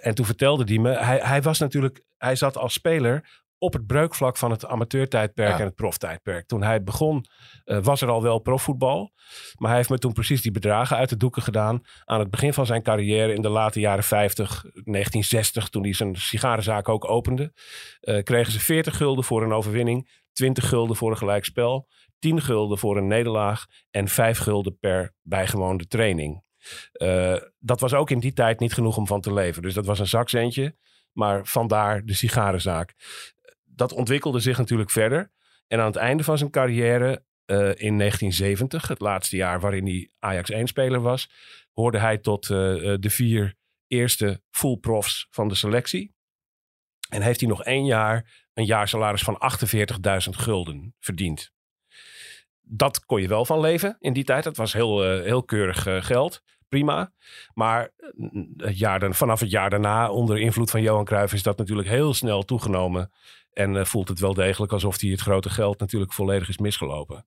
[0.00, 3.86] En toen vertelde hij me, hij, hij was natuurlijk, hij zat als speler op het
[3.86, 5.58] breukvlak van het amateurtijdperk Ja.
[5.58, 6.46] en het proftijdperk.
[6.46, 7.24] Toen hij begon,
[7.64, 9.12] eh, was er al wel profvoetbal.
[9.58, 11.80] Maar hij heeft me toen precies die bedragen uit de doeken gedaan.
[12.04, 16.16] Aan het begin van zijn carrière in de late jaren 50, 1960, toen hij zijn
[16.16, 17.52] sigarenzaak ook opende,
[18.00, 22.78] eh, kregen ze 40 gulden voor een overwinning, 20 gulden voor een gelijkspel, 10 gulden
[22.78, 26.42] voor een nederlaag en 5 gulden per bijgewoonde training.
[26.92, 29.62] Eh, dat was ook in die tijd niet genoeg om van te leven.
[29.62, 30.76] Dus dat was een zakcentje,
[31.12, 32.94] maar vandaar de sigarenzaak.
[33.74, 35.32] Dat ontwikkelde zich natuurlijk verder.
[35.66, 40.10] En aan het einde van zijn carrière eh, in 1970, het laatste jaar waarin hij
[40.18, 41.30] Ajax 1-speler was,
[41.72, 43.54] hoorde hij tot eh, eh, de vier
[43.86, 46.14] eerste full profs van de selectie.
[47.08, 49.38] En heeft hij nog één jaar een jaarsalaris van
[50.24, 51.52] 48.000 gulden verdiend.
[52.60, 54.44] Dat kon je wel van leven in die tijd.
[54.44, 56.42] Dat was heel, heel keurig geld.
[56.68, 57.12] Prima.
[57.54, 58.08] Maar eh,
[58.56, 61.88] het jaar, dan- vanaf het jaar daarna, onder invloed van Johan Cruijff, is dat natuurlijk
[61.88, 63.12] heel snel toegenomen.
[63.52, 67.26] En eh, voelt het wel degelijk alsof hij het grote geld natuurlijk volledig is misgelopen.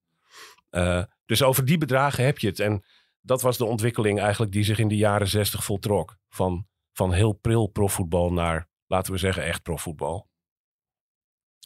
[0.70, 2.60] Eh, dus over die bedragen heb je het.
[2.60, 2.84] En
[3.22, 6.18] dat was de ontwikkeling eigenlijk die zich in de jaren zestig voltrok.
[6.30, 10.28] Van, van heel pril profvoetbal naar, laten we zeggen, echt profvoetbal.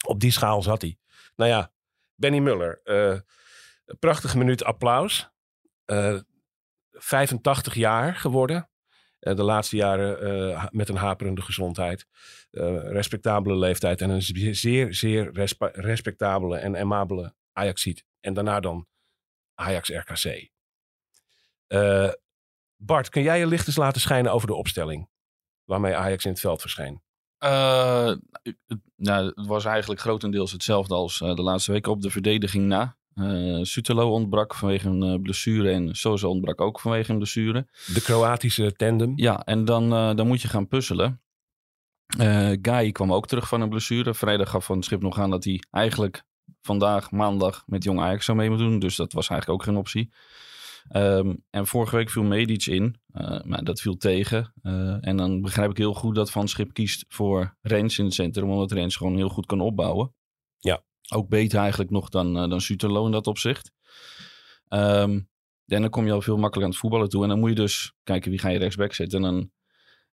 [0.06, 0.98] Op die schaal zat hij.
[1.36, 1.72] Nou ja,
[2.14, 2.80] Benny Muller.
[2.84, 5.30] een prachtige minuut applaus.
[5.84, 6.18] Eh,
[7.02, 8.70] 85 jaar geworden.
[9.22, 12.06] Eh, de laatste jaren eh, met een haperende gezondheid.
[12.50, 18.04] Eh, respectabele leeftijd en een zeer, zeer, zeer respe- respectabele en amabele Ajaxiet.
[18.20, 18.86] En daarna dan
[19.54, 20.50] Ajax RKC.
[22.76, 25.08] Bart, kun jij je licht eens laten schijnen over de opstelling?
[25.64, 27.02] Waarmee Ajax in het veld verscheen.
[28.96, 32.96] Nou, het was eigenlijk grotendeels hetzelfde als de laatste weken op de verdediging na.
[33.14, 37.66] Eh Sutelo ontbrak vanwege een eh, blessure en Sosa ontbrak ook vanwege een blessure.
[37.94, 39.12] De Kroatische tandem.
[39.16, 41.20] Ja, en dan, eh, dan moet je gaan puzzelen.
[42.18, 44.14] Eh Guy kwam ook terug van een blessure.
[44.14, 46.22] Vrijdag gaf Van Schip nog aan dat hij eigenlijk
[46.60, 48.78] vandaag, maandag, met Jong Ajax zou mee moeten doen.
[48.78, 50.12] Dus dat was eigenlijk ook geen optie.
[50.88, 53.00] Ehm, en vorige week viel Medic in,
[53.44, 54.52] maar dat viel tegen.
[55.00, 58.50] En dan begrijp ik heel goed dat Van Schip kiest voor Rens in het centrum,
[58.50, 60.14] omdat Rens gewoon heel goed kan opbouwen.
[60.58, 60.82] Ja.
[61.12, 63.70] Ook beter eigenlijk nog dan, eh dan Suterlo in dat opzicht.
[64.68, 65.20] Ehm,
[65.66, 67.22] en dan kom je al veel makkelijker aan het voetballen toe.
[67.22, 69.24] En dan moet je dus kijken wie ga je rechtsback zetten.
[69.24, 69.50] En dan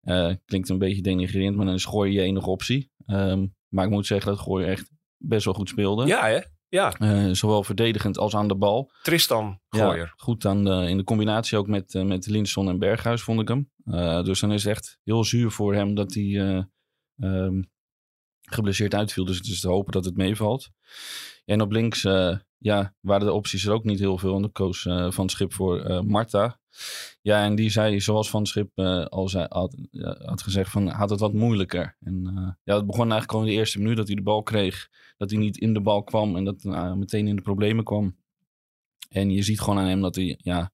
[0.00, 2.90] eh, klinkt het een beetje denigrerend, maar dan is Gooi je enige optie.
[3.06, 6.06] Ehm, maar ik moet zeggen dat Gooi echt best wel goed speelde.
[6.06, 6.40] Ja, hè?
[6.68, 8.90] Ja, Eh, zowel verdedigend als aan de bal.
[9.02, 10.12] Tristan Ja, Gooier.
[10.16, 13.70] goed aan de, in de combinatie ook met, met Linson en Berghuis vond ik hem.
[14.24, 16.62] Dus dan is het echt heel zuur voor hem dat hij eh,
[17.18, 17.62] ehm,
[18.54, 19.24] geblesseerd uitviel.
[19.24, 20.70] Dus het is te hopen dat het meevalt.
[21.44, 24.36] En op links eh, ja, waren de opties er ook niet heel veel.
[24.36, 26.58] En de koos eh, Van Schip voor eh Marta.
[27.22, 29.76] Ja, en die zei, zoals Van Schip al zei, had,
[30.24, 31.96] had gezegd, van, had het wat moeilijker.
[32.00, 32.22] En
[32.64, 34.88] ja, het begon eigenlijk gewoon in de eerste minuut dat hij de bal kreeg.
[35.16, 36.64] Dat hij niet in de bal kwam en dat
[36.96, 38.16] meteen in de problemen kwam.
[39.08, 40.72] En je ziet gewoon aan hem dat hij, ja,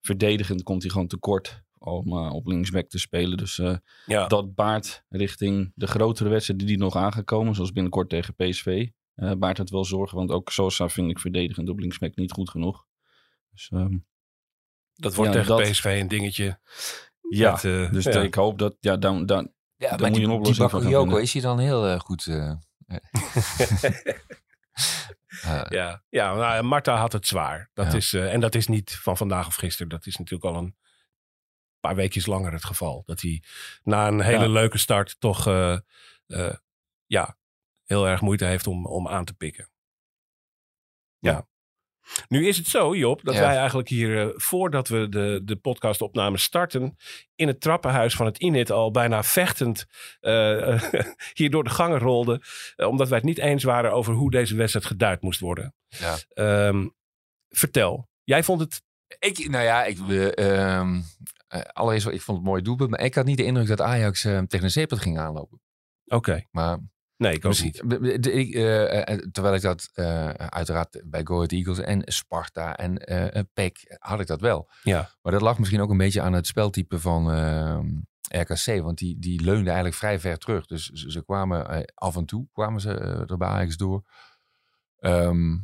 [0.00, 3.36] verdedigend komt hij gewoon tekort om eh, op linksback te spelen.
[3.36, 4.26] Dus eh, Ja.
[4.26, 9.58] dat baart richting de grotere wedstrijden die nog aangekomen, zoals binnenkort tegen PSV, eh, baart
[9.58, 10.16] het wel zorgen.
[10.16, 12.84] Want ook Sosa vind ik verdedigend op linksback niet goed genoeg.
[13.50, 13.96] Dus ehm,
[14.94, 16.58] Dat wordt Ja, tegen dat- PSV een dingetje.
[17.30, 18.20] ja, Met, dus ja.
[18.22, 20.80] ik hoop dat, ja, dan, dan, Ja, maar moet je die, een die oplossing gaan
[20.80, 21.22] Bakayoko, vinden.
[21.22, 22.24] is hij dan heel goed?
[25.68, 27.70] Ja, ja nou, ja, Marta had het zwaar.
[27.74, 27.96] Dat Ja.
[27.98, 29.88] is, eh, en dat is niet van vandaag of gisteren.
[29.88, 30.76] Dat is natuurlijk al een
[31.86, 33.02] paar weekjes langer het geval.
[33.06, 33.42] Dat hij
[33.82, 34.50] na een hele Ja.
[34.50, 35.78] leuke start toch eh,
[36.26, 36.54] eh,
[37.06, 37.36] ja,
[37.84, 39.70] heel erg moeite heeft om, om aan te pikken.
[41.18, 41.46] Ja.
[42.28, 43.40] Nu is het zo, Job, dat Ja.
[43.40, 46.96] wij eigenlijk hier, eh, voordat we de, de podcastopname starten,
[47.34, 49.86] in het trappenhuis van het Init al bijna vechtend
[51.38, 52.42] hier door de gangen rolden.
[52.76, 55.74] omdat wij het niet eens waren over hoe deze wedstrijd geduid moest worden.
[55.88, 56.16] Ja.
[56.28, 56.88] Ehm,
[57.48, 58.84] vertel, jij vond het.
[59.18, 61.00] Ik, nou ja, ik, ehm,
[61.48, 62.90] eh, allereerst, ik vond het mooi doelpunt.
[62.90, 65.60] Maar ik had niet de indruk dat Ajax eh, tegen een zeepert ging aanlopen.
[66.06, 66.78] Oké, Maar
[67.16, 67.82] nee, ik ook niet.
[68.26, 72.98] ik, eh, eh, terwijl ik dat eh, uiteraard bij Go Ahead Eagles en Sparta en
[73.52, 74.70] PEC had ik dat wel.
[74.82, 75.10] Ja.
[75.22, 77.86] Maar dat lag misschien ook een beetje aan het speltype van ehm,
[78.28, 78.82] RKC.
[78.82, 80.66] Want die, die leunde eigenlijk vrij ver terug.
[80.66, 84.04] Dus ze, ze kwamen eh, af en toe kwamen ze eh, er bij Ajax door.
[84.98, 85.56] Ehm,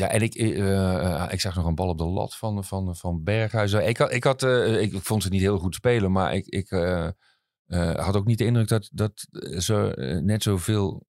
[0.00, 2.96] ja, en ik, eh, eh, ik zag nog een bal op de lat van, van,
[2.96, 3.88] van Berghuizen.
[3.88, 6.46] Ik, had, ik, had, eh, ik, ik vond ze niet heel goed spelen, maar ik,
[6.46, 6.68] ik
[7.96, 9.26] had ook niet de indruk dat, dat
[9.58, 9.92] ze
[10.24, 11.06] net zoveel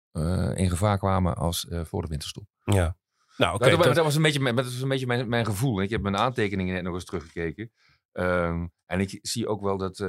[0.56, 2.44] in gevaar kwamen als voor de winterstop.
[2.64, 2.96] Ja.
[3.38, 3.70] Nou, oké.
[3.70, 5.82] Dat, dat- dat was een beetje, dat was een beetje mijn, mijn gevoel.
[5.82, 7.72] Ik heb mijn aantekeningen net nog eens teruggekeken.
[8.12, 10.08] Ehm, en ik zie ook wel dat eh,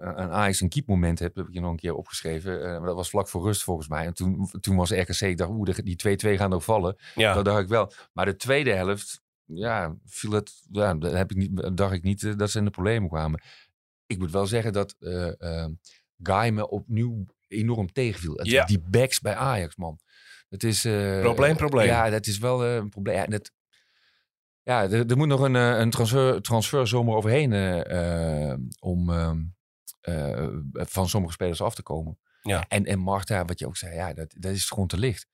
[0.00, 1.34] een Ajax een keepmoment heeft.
[1.34, 2.62] Dat heb ik je nog een keer opgeschreven.
[2.62, 4.06] Eh, maar dat was vlak voor rust volgens mij.
[4.06, 6.96] En toen, toen was RKC, ik dacht, oeh, die 2-2 gaan nog vallen.
[7.14, 7.34] ja.
[7.34, 7.92] Dat dacht ik wel.
[8.12, 12.38] Maar de tweede helft, ja, viel het, ja, dat heb ik niet, dacht ik niet
[12.38, 13.42] dat ze in de problemen kwamen.
[14.06, 15.70] Ik moet wel zeggen dat eh eh,
[16.22, 18.46] Guy me opnieuw enorm tegenviel.
[18.46, 18.64] Ja.
[18.64, 19.98] Die backs bij Ajax, man.
[20.48, 20.80] Het is...
[21.20, 21.86] Probleem, probleem.
[21.86, 23.16] Ja, dat is wel een probleem.
[23.16, 23.50] Ja, dat,
[24.64, 29.42] ja er, er moet nog een, eh, een transfer, transferzomer overheen eh, eh, om ehm,
[30.00, 32.18] eh, van sommige spelers af te komen.
[32.42, 32.64] Ja.
[32.68, 35.26] En, en Marta, wat je ook zei, ja, dat, dat is gewoon te licht.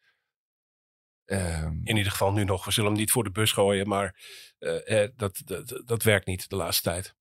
[1.24, 2.64] Ehm, In ieder geval nu nog.
[2.64, 4.20] We zullen hem niet voor de bus gooien, maar
[5.16, 7.14] dat, dat, dat werkt niet de laatste tijd.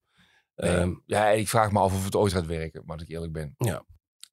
[0.56, 0.76] Nee.
[0.76, 3.34] Ehm, ja, ik vraag me af of het ooit gaat werken, maar dat ik eerlijk
[3.34, 3.54] ben.
[3.58, 3.86] Ja.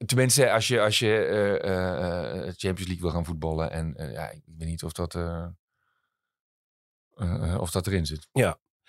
[0.06, 3.70] Tenminste, als je, als je Champions League wil gaan voetballen.
[3.70, 5.14] En ja, ik weet niet of dat,
[7.16, 8.28] eh, eh, of dat erin zit.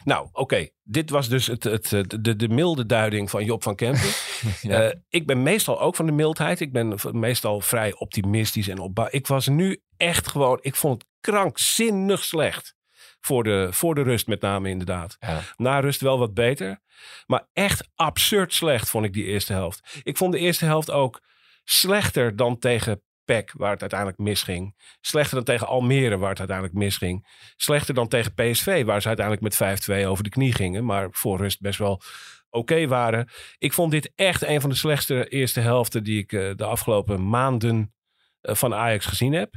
[0.04, 0.68] nou, oké.
[0.84, 1.90] Dit was dus het, het,
[2.24, 4.10] de, de milde duiding van Job van Kempen.
[4.62, 4.82] Ja.
[4.82, 6.60] Eh, ik ben meestal ook van de mildheid.
[6.60, 9.08] Ik ben meestal vrij optimistisch en opbouw.
[9.10, 10.60] Ik was nu echt gewoon...
[10.62, 12.76] Ik vond het krankzinnig slecht.
[13.22, 15.18] Voor de, voor de rust met name inderdaad.
[15.20, 15.42] Ja.
[15.56, 16.82] Na rust wel wat beter.
[17.26, 20.02] Maar echt absurd slecht vond ik die eerste helft.
[20.04, 21.22] Ik vond de eerste helft ook
[21.64, 24.76] slechter dan tegen PEC, waar het uiteindelijk misging.
[25.02, 27.28] Slechter dan tegen Almere, waar het uiteindelijk misging.
[27.56, 30.86] Slechter dan tegen PSV, waar ze uiteindelijk met 5-2 over de knie gingen.
[30.86, 32.02] Maar voor rust best wel
[32.50, 33.30] oké waren.
[33.58, 37.30] Ik vond dit echt een van de slechtste eerste helften die ik eh, de afgelopen
[37.30, 37.94] maanden
[38.42, 39.56] eh, van Ajax gezien heb.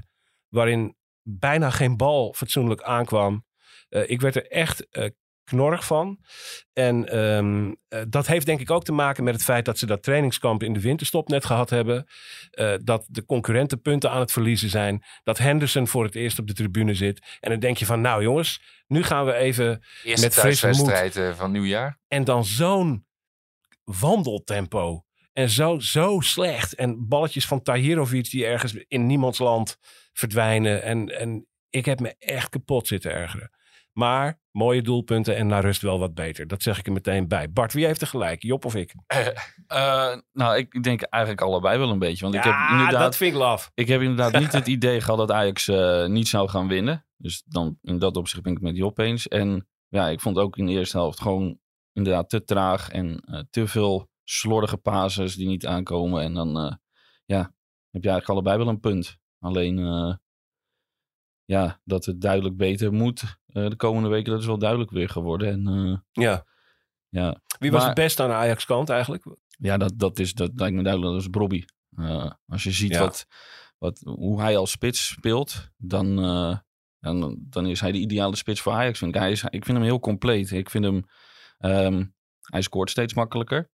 [0.48, 3.44] Waarin bijna geen bal fatsoenlijk aankwam.
[3.88, 4.87] Eh, ik werd er echt
[5.51, 6.19] knorrig van.
[6.73, 9.87] En ehm, eh, dat heeft denk ik ook te maken met het feit dat ze
[9.87, 12.07] dat trainingskamp in de winterstop net gehad hebben.
[12.51, 15.05] Eh, dat de concurrenten punten aan het verliezen zijn.
[15.23, 17.39] Dat Henderson voor het eerst op de tribune zit.
[17.41, 21.17] En dan denk je van nou jongens, nu gaan we even Eerste Met frisse thuiswedstrijd
[21.17, 21.99] eh, van nieuwjaar.
[22.09, 23.07] en dan zo'n
[23.85, 25.05] wandeltempo.
[25.33, 26.75] En zo, zo slecht.
[26.75, 29.79] En balletjes van Tahirovic die ergens in niemands land
[30.13, 30.83] verdwijnen.
[30.83, 33.51] En, en ik heb me echt kapot zitten ergeren.
[33.92, 36.46] Maar mooie doelpunten en naar rust wel wat beter.
[36.46, 37.53] Dat zeg ik er meteen bij.
[37.53, 38.42] Bart, wie heeft er gelijk?
[38.42, 38.94] Job of ik?
[39.66, 42.22] Eh, nou, ik denk eigenlijk allebei wel een beetje.
[42.22, 43.70] Want ik heb inderdaad, dat vind ik laf.
[43.74, 47.07] ik heb inderdaad niet het idee gehad dat Ajax eh, niet zou gaan winnen.
[47.16, 49.29] Dus dan in dat opzicht ben ik het met Job eens.
[49.29, 51.59] En ja, ik vond ook in de eerste helft gewoon
[51.92, 56.22] inderdaad te traag en eh, te veel slordige passes die niet aankomen.
[56.22, 56.74] En dan eh,
[57.24, 57.38] ja,
[57.90, 59.18] heb je eigenlijk allebei wel een punt.
[59.38, 60.14] Alleen eh,
[61.51, 65.09] ja, dat het duidelijk beter moet eh, de komende weken, dat is wel duidelijk weer
[65.09, 65.49] geworden.
[65.49, 66.45] En eh, Ja.
[67.09, 69.25] ja, Wie was Maar- het best aan de Ajax-kant eigenlijk?
[69.59, 71.13] ja, dat, dat, is, dat lijkt me duidelijk.
[71.13, 71.65] Dat is Brobby.
[71.97, 72.99] Eh, als je ziet Ja.
[73.01, 73.27] wat,
[73.79, 76.17] wat, hoe hij als spits speelt, dan,
[77.01, 78.99] dan, dan is hij de ideale spits voor Ajax.
[78.99, 79.21] Vind ik.
[79.21, 80.51] Hij is, ik vind hem heel compleet.
[80.51, 81.05] Ik vind hem,
[81.59, 82.05] ehm,
[82.43, 83.71] hij scoort steeds makkelijker.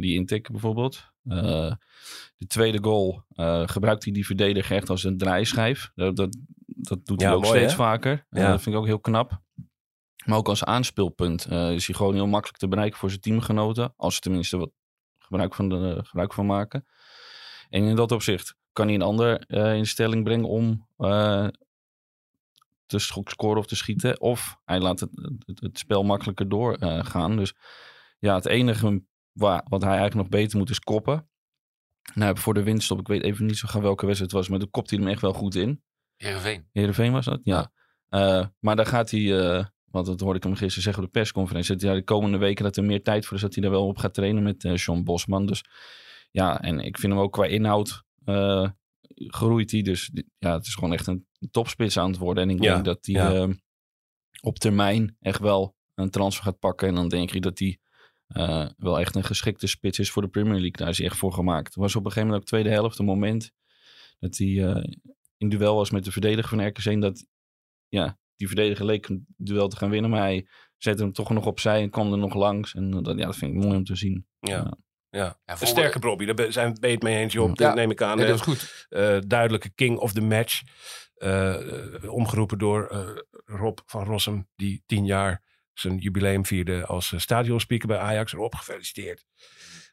[0.00, 1.08] Die intik bijvoorbeeld.
[2.36, 3.24] De tweede goal
[3.66, 5.90] gebruikt hij die verdediger echt als een draaischijf.
[5.94, 6.36] Dat, dat,
[6.80, 7.78] dat doet Ja, hij ook mooi, steeds hè?
[7.78, 8.26] vaker.
[8.30, 9.40] Eh, dat vind ik ook heel knap.
[10.24, 13.92] Maar ook als aanspeelpunt eh, is hij gewoon heel makkelijk te bereiken voor zijn teamgenoten.
[13.96, 14.70] Als ze tenminste wat
[15.18, 16.86] gebruik van, de, gebruik van maken.
[17.68, 20.88] En in dat opzicht kan hij een ander eh, in stelling brengen om
[22.86, 24.20] te scoren of te schieten.
[24.20, 25.10] Of hij laat het,
[25.46, 27.36] het, het spel makkelijker doorgaan.
[27.36, 27.54] dus
[28.18, 31.28] ja, het enige waar, wat hij eigenlijk nog beter moet is koppen.
[32.14, 34.58] Nou, voor de winststop, ik weet even niet zo gaan welke wedstrijd het was, maar
[34.58, 35.82] dan kopt hij hem echt wel goed in.
[36.22, 36.66] Heerenveen.
[36.72, 37.40] Heerenveen was dat?
[37.42, 37.72] Ja.
[38.08, 41.18] Eh, maar daar gaat hij, eh, want dat hoorde ik hem gisteren zeggen op de
[41.18, 43.72] persconferentie, dat hij de komende weken dat er meer tijd voor is, dat hij daar
[43.72, 45.46] wel op gaat trainen met eh John Bosman.
[45.46, 45.64] Dus
[46.30, 48.02] ja, en ik vind hem ook qua inhoud
[49.14, 49.82] groeit hij.
[49.82, 52.42] Dus ja, het is gewoon echt een topspits aan het worden.
[52.42, 53.34] En ik Ja, denk dat hij ja.
[53.34, 53.48] eh,
[54.40, 56.88] op termijn echt wel een transfer gaat pakken.
[56.88, 57.78] En dan denk ik dat hij
[58.76, 60.72] wel echt een geschikte spits is voor de Premier League.
[60.76, 61.74] Daar is hij echt voor gemaakt.
[61.74, 63.52] Er was op een gegeven moment ook tweede helft een moment
[64.18, 64.84] dat hij
[65.40, 66.84] in duel was met de verdediger van RKC.
[66.84, 67.26] En dat
[67.88, 70.10] ja, die verdediger leek een duel te gaan winnen.
[70.10, 72.74] Maar hij zette hem toch nog opzij en kwam er nog langs.
[72.74, 74.26] En eh, dat, ja, dat vind ik mooi om te zien.
[74.38, 74.52] Ja.
[74.52, 74.76] Ja.
[75.10, 75.24] ja.
[75.24, 77.58] Ja, Een voor- sterke Bobby, daar ben- zijn ben je het mee eens, Job.
[77.58, 77.66] Ja.
[77.66, 78.16] Dat neem ik aan.
[78.16, 78.86] Nee, dat is goed.
[78.88, 80.62] Eh, duidelijke king of the match.
[81.14, 83.08] Eh, eh, omgeroepen door eh,
[83.44, 88.32] Rob van Rossum, die tien jaar zijn jubileum vierde als eh, stadionspeaker bij Ajax.
[88.32, 89.24] Rob, gefeliciteerd.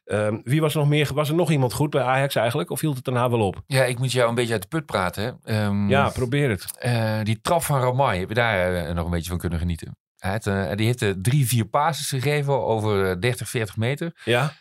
[0.08, 1.10] Ehm, wie was er nog meer?
[1.14, 2.70] Was er nog iemand goed bij Ajax eigenlijk?
[2.70, 3.62] Of hield het daarna wel op?
[3.66, 5.22] Ja, ik moet jou een beetje uit de put praten.
[5.42, 5.54] Hè.
[5.54, 6.78] Ehm, Ja, probeer het.
[6.78, 9.96] eh, die trap van Ramai, heb je daar eh, nog een beetje van kunnen genieten?
[10.18, 14.20] Hij heeft, eh, die heeft eh, drie, vier passes gegeven over eh, 30, 40 meter.
[14.24, 14.52] Ja?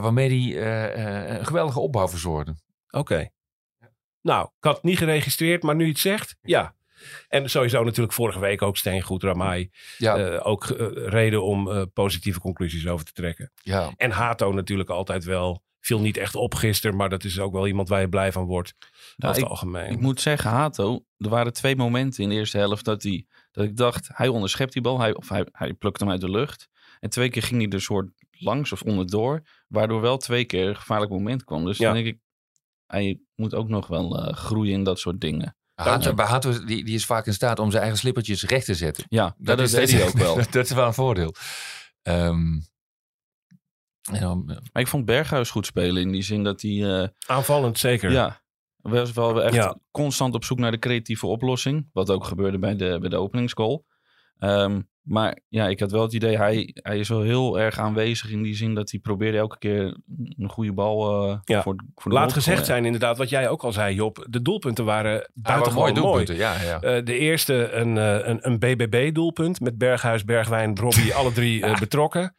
[0.00, 2.54] waarmee hij een geweldige opbouw verzorgde.
[2.90, 3.28] Oké.
[4.22, 6.74] Nou, ik had het niet geregistreerd, maar nu het zegt, ja.
[7.28, 9.70] En sowieso natuurlijk vorige week ook steengoed Ramai.
[9.98, 13.52] Ja, Eh, ook eh, reden om eh, positieve conclusies over te trekken.
[13.62, 13.92] ja.
[13.96, 15.62] En Hato natuurlijk altijd wel.
[15.80, 18.44] Viel niet echt op gisteren, maar dat is ook wel iemand waar je blij van
[18.44, 18.74] wordt.
[19.16, 19.90] Nou, over het algemeen.
[19.92, 23.64] Ik moet zeggen, Hato, er waren twee momenten in de eerste helft dat, hij, dat
[23.64, 26.68] ik dacht, hij onderschept die bal, hij, of hij, hij plukt hem uit de lucht.
[27.00, 30.76] En twee keer ging hij er soort langs of onderdoor, waardoor wel twee keer een
[30.76, 31.64] gevaarlijk moment kwam.
[31.64, 31.84] Dus Ja.
[31.84, 32.18] dan denk ik,
[32.86, 35.56] hij moet ook nog wel eh, groeien in dat soort dingen.
[35.74, 38.74] Hato, bij Hato, die, die is vaak in staat om zijn eigen slippertjes recht te
[38.74, 39.04] zetten.
[39.08, 40.36] Ja, dat, dat deed hij ook wel.
[40.50, 41.34] dat is wel een voordeel.
[42.02, 42.60] Ehm,
[44.20, 47.00] dan, eh, Maar ik vond Berghuis goed spelen in die zin dat hij...
[47.02, 48.10] eh, Aanvallend zeker.
[48.10, 48.42] Ja,
[48.76, 49.78] was wel echt Ja.
[49.90, 51.88] constant op zoek naar de creatieve oplossing.
[51.92, 53.84] Wat ook gebeurde bij de, bij de openingsgoal.
[54.38, 58.30] Ehm, maar ja, ik had wel het idee, hij, hij is wel heel erg aanwezig
[58.30, 59.96] in die zin dat hij probeerde elke keer
[60.38, 61.62] een goede bal eh, Ja.
[61.62, 64.26] voor, voor de Laat gezegd zijn inderdaad, wat jij ook al zei Job.
[64.30, 66.24] De doelpunten waren buitengewoon mooi mooi.
[66.24, 66.36] doelpunten.
[66.36, 66.80] Ja, ja.
[66.80, 71.78] Eh, de eerste een, eh, een, een BBB-doelpunt met Berghuis, Bergwijn, Brobby, alle drie eh,
[71.78, 72.32] betrokken.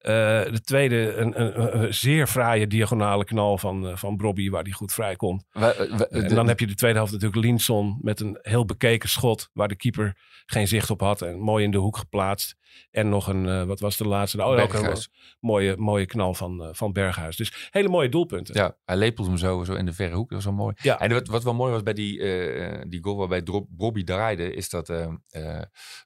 [0.00, 0.12] Eh,
[0.44, 4.92] de tweede een, een, een zeer fraaie diagonale knal van, van Brobby, waar die goed
[4.92, 5.44] vrij komt.
[5.52, 9.08] We- we- En dan heb je de tweede helft natuurlijk Linson met een heel bekeken
[9.08, 12.56] schot, waar de keeper geen zicht op had en mooi in de hoek geplaatst.
[12.90, 14.44] En nog een, eh, wat was de laatste?
[14.44, 14.96] Oh, ook een
[15.40, 17.36] mooie, mooie knal van, eh, van Berghuis.
[17.36, 18.54] Dus hele mooie doelpunten.
[18.54, 20.28] Ja, hij lepelt hem zo, zo in de verre hoek.
[20.28, 20.74] Dat was wel mooi.
[20.82, 21.00] Ja.
[21.00, 24.68] En wat, wat wel mooi was bij die, eh, die goal waarbij Bobby draaide, is
[24.68, 24.92] dat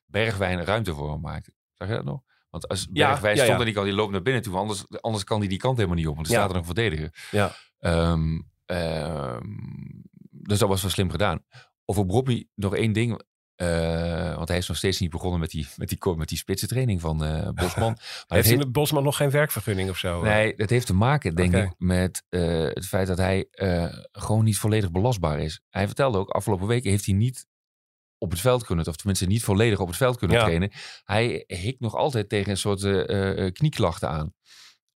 [0.07, 1.53] Bergwijn ruimte voor hem maakte.
[1.75, 2.21] Zag je dat nog?
[2.51, 4.57] Want als Bergwijn ja, stond en die kant, die loopt naar binnen toe.
[4.57, 6.15] Anders, anders kan hij die kant helemaal niet op.
[6.15, 7.29] Want er staat er een verdediger.
[7.31, 7.53] Ja.
[7.79, 9.47] Ehm, ehm,
[10.31, 11.45] dus dat was wel slim gedaan.
[11.85, 13.23] Over Bobby nog één ding.
[13.59, 17.01] Eh, want hij is nog steeds niet begonnen met die, met die, met die spitsentraining
[17.01, 17.97] van eh, Bosman.
[18.29, 20.23] Maar Heeft met Bosman nog geen werkvergunning of zo?
[20.23, 24.45] Nee, dat heeft te maken, denk ik, met eh, het feit dat hij eh, gewoon
[24.45, 25.61] niet volledig belastbaar is.
[25.71, 27.47] Hij vertelde ook, afgelopen weken heeft hij niet
[28.19, 30.43] op het veld kunnen, of tenminste niet volledig op het veld kunnen Ja.
[30.43, 30.71] trainen.
[31.05, 34.35] Hij hikt nog altijd tegen een soort eh, eh, knieklachten aan.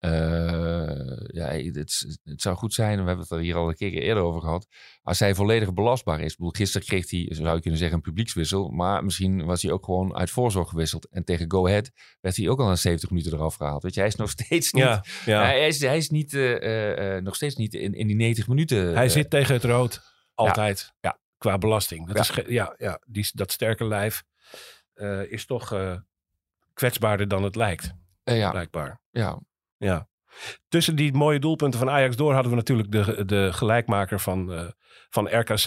[0.00, 3.92] Eh, ja, het, het zou goed zijn, we hebben het er hier al een keer
[3.92, 4.66] eerder over gehad,
[5.02, 6.30] als hij volledig belastbaar is.
[6.32, 9.72] Ik bedoel, gisteren kreeg hij, zou je kunnen zeggen, een publiekswissel, maar misschien was hij
[9.72, 11.08] ook gewoon uit voorzorg gewisseld.
[11.08, 13.82] En tegen Go Ahead werd hij ook al na 70 minuten eraf gehaald.
[13.82, 15.42] Weet je, hij is nog steeds niet Ja, ja.
[15.42, 18.94] hij, is, hij is niet, eh, eh, nog steeds niet in, in die 90 minuten.
[18.94, 20.00] Hij zit tegen het rood.
[20.34, 20.92] Altijd.
[21.00, 21.18] Ja.
[21.38, 22.06] qua belasting.
[22.12, 22.42] Dat, Ja.
[22.42, 24.22] is ja, ja, die, dat sterke lijf
[25.28, 25.74] is toch
[26.74, 27.92] kwetsbaarder dan het lijkt,
[28.24, 29.00] ja, blijkbaar.
[29.10, 29.40] ja.
[29.80, 30.08] Ja.
[30.68, 34.68] Tussen die mooie doelpunten van Ajax door hadden we natuurlijk de, de gelijkmaker van, eh,
[35.10, 35.66] van RKC.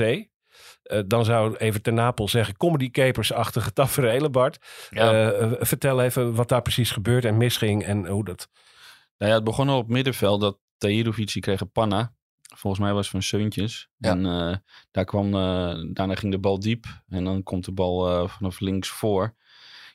[0.83, 4.87] Eh, dan zou even ten Napel zeggen, comedy capers-achtige tafereelen, Bart.
[4.89, 5.31] Ja.
[5.31, 8.49] Eh, vertel even wat daar precies gebeurt en misging en hoe dat...
[9.17, 12.13] Nou ja, het begon al op middenveld dat Tahirovic die kreeg een panna.
[12.55, 13.89] Volgens mij was het van Seuntjes.
[13.97, 14.11] Ja.
[14.11, 14.55] En eh,
[14.91, 16.85] daar kwam, eh, daarna ging de bal diep.
[17.07, 19.35] En dan komt de bal eh, vanaf links voor.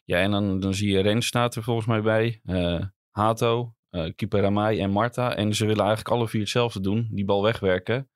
[0.05, 2.41] Ja, en dan, dan zie je Rens staat er volgens mij bij.
[2.45, 5.37] eh, Hato, eh Keeper Ramai en Marta.
[5.37, 7.09] En ze willen eigenlijk alle vier hetzelfde doen.
[7.11, 8.09] Die bal wegwerken.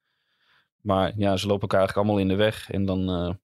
[0.80, 2.70] Maar ja, ze lopen elkaar eigenlijk allemaal in de weg.
[2.70, 3.34] En dan eh,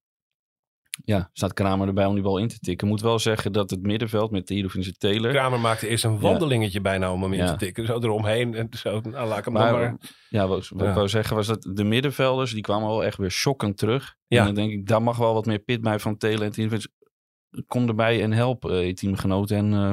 [1.05, 2.87] ja, staat Kramer erbij om die bal in te tikken.
[2.87, 5.31] Ik moet wel zeggen dat het middenveld met Tahirovic en Taylor...
[5.33, 7.51] Kramer maakte eerst een wandelingetje bijna om hem in Ja.
[7.53, 7.87] te tikken.
[7.87, 9.97] Zo eromheen en zo, nou, laat ik hem Maar,
[10.29, 10.89] ja, wat, wat Ja.
[10.89, 14.17] ik wou zeggen was dat de middenvelders, die kwamen wel echt weer schokkend terug.
[14.27, 14.39] Ja.
[14.39, 16.81] En dan denk ik, daar mag wel wat meer pit bij van Telen en.
[17.67, 19.57] Kom erbij en help eh, je teamgenoten.
[19.57, 19.93] En, eh,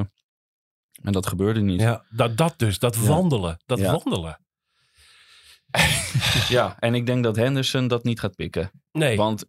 [1.02, 1.80] en dat gebeurde niet.
[1.80, 3.02] Ja, dat, dat dus, dat Ja.
[3.02, 3.90] wandelen, dat Ja.
[4.02, 4.38] wandelen.
[6.48, 8.70] Ja, en ik denk dat Henderson dat niet gaat pikken.
[8.92, 9.44] Nee, Want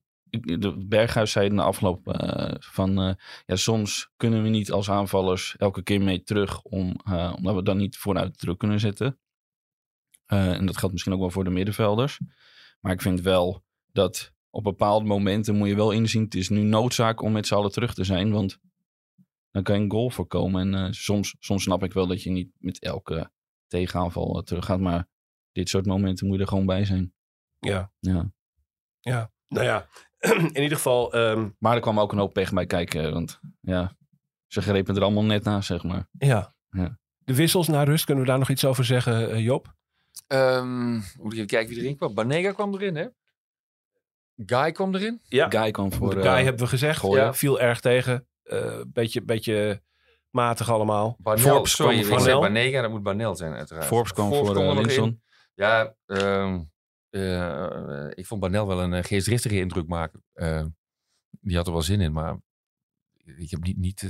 [0.77, 3.01] Berghuis zei in de afloop eh, van...
[3.01, 3.13] eh,
[3.45, 6.61] ja, soms kunnen we niet als aanvallers elke keer mee terug...
[6.61, 9.19] Om, eh, omdat we dan niet vooruit terug kunnen zetten.
[10.25, 12.19] Eh, en dat geldt misschien ook wel voor de middenvelders.
[12.81, 16.23] Maar ik vind wel dat op bepaalde momenten moet je wel inzien...
[16.23, 18.31] het is nu noodzaak om met z'n allen terug te zijn.
[18.31, 18.59] Want
[19.57, 20.61] dan kan je een goal voorkomen.
[20.73, 23.31] En eh, soms, soms snap ik wel dat je niet met elke
[23.67, 24.79] tegenaanval eh, terug gaat.
[24.79, 25.07] Maar
[25.51, 27.13] dit soort momenten moet je er gewoon bij zijn.
[27.59, 28.31] ja, Ja.
[28.99, 29.31] ja.
[29.47, 29.87] Nou ja,
[30.53, 31.13] in ieder geval...
[31.13, 33.13] ehm, Maar er kwam ook een hoop pech bij kijken.
[33.13, 33.97] Want ja,
[34.47, 36.07] ze grepen er allemaal net na, zeg maar.
[36.11, 36.55] Ja.
[36.69, 36.99] Ja.
[37.17, 39.75] De wissels naar rust, kunnen we daar nog iets over zeggen, eh, Job?
[40.27, 42.13] Ehm, moet ik even kijken wie erin kwam.
[42.13, 43.07] Banega kwam erin, hè?
[44.45, 45.21] Guy kwam erin.
[45.23, 45.49] Ja.
[45.49, 46.15] Guy kwam voor...
[46.15, 47.01] de guy eh, hebben we gezegd.
[47.01, 47.33] Ja.
[47.33, 48.27] Viel erg tegen.
[48.47, 49.81] Eh, beetje, beetje
[50.29, 51.15] matig allemaal.
[51.19, 52.41] Banel, Forbes sorry, kwam voor Banel.
[52.41, 53.85] Banega, dat moet Banel zijn uiteraard.
[53.85, 54.75] Forbes kwam voor er eh.
[54.75, 55.21] Linson.
[55.53, 56.59] Ja, ehm,
[57.09, 60.23] eh, ik vond Banel wel een geestdriftige indruk maken.
[60.33, 60.63] Eh,
[61.41, 62.37] die had er wel zin in, maar
[63.37, 63.77] ik heb niet...
[63.77, 64.01] niet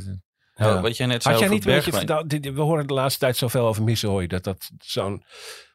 [0.56, 0.82] Ja, Ja.
[0.82, 2.08] Wat jij net zei Had jij over niet, weet je, Bergwijn.
[2.26, 4.28] verteld- dit- we horen de laatste tijd zoveel over Missehooi.
[4.28, 5.24] Dat dat zo'n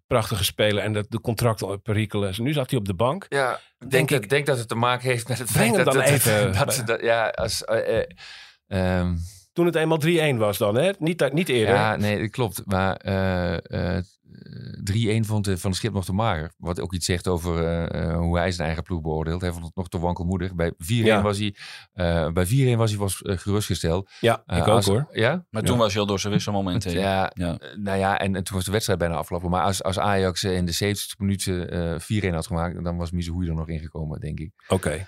[0.06, 2.28] prachtige speler en dat de contracten perikelen.
[2.28, 2.38] is.
[2.38, 3.26] Nu zat hij op de bank.
[3.28, 5.74] Ja, ik Denk denk, ik- dat, denk dat het te maken heeft met het Breng
[5.74, 5.94] feit hem dat...
[5.94, 7.62] dan dat- even dat, bij- dat- dat- ja, als...
[8.72, 9.16] ehm,
[9.52, 9.98] Toen het eenmaal
[10.34, 10.90] 3-1 was dan, hè?
[10.98, 11.74] Niet, niet eerder.
[11.74, 12.62] ja, nee, dat klopt.
[12.66, 14.04] Maar eh, eh,
[15.22, 16.52] 3-1 vond Van de Schip nog te mager.
[16.56, 19.40] Wat ook iets zegt over eh, eh, hoe hij zijn eigen ploeg beoordeelt.
[19.40, 20.54] Hij vond het nog te wankelmoedig.
[20.54, 21.22] Bij 4-1 Ja.
[21.22, 21.54] was hij,
[21.92, 24.10] eh, bij 4-1 was hij was, gerustgesteld.
[24.20, 25.08] Ja, ik ook als- hoor.
[25.10, 25.44] Ja?
[25.50, 26.98] Maar toen was hij al door zijn wisselmoment heen.
[26.98, 27.58] Ja, Ja.
[27.76, 29.50] nou ja, en, en toen was de wedstrijd bijna afgelopen.
[29.50, 33.48] Maar als, als Ajax in de 70 minuten eh 4-1 had gemaakt, dan was Misehoei
[33.48, 34.50] er nog ingekomen, denk ik.
[34.68, 35.06] Oké.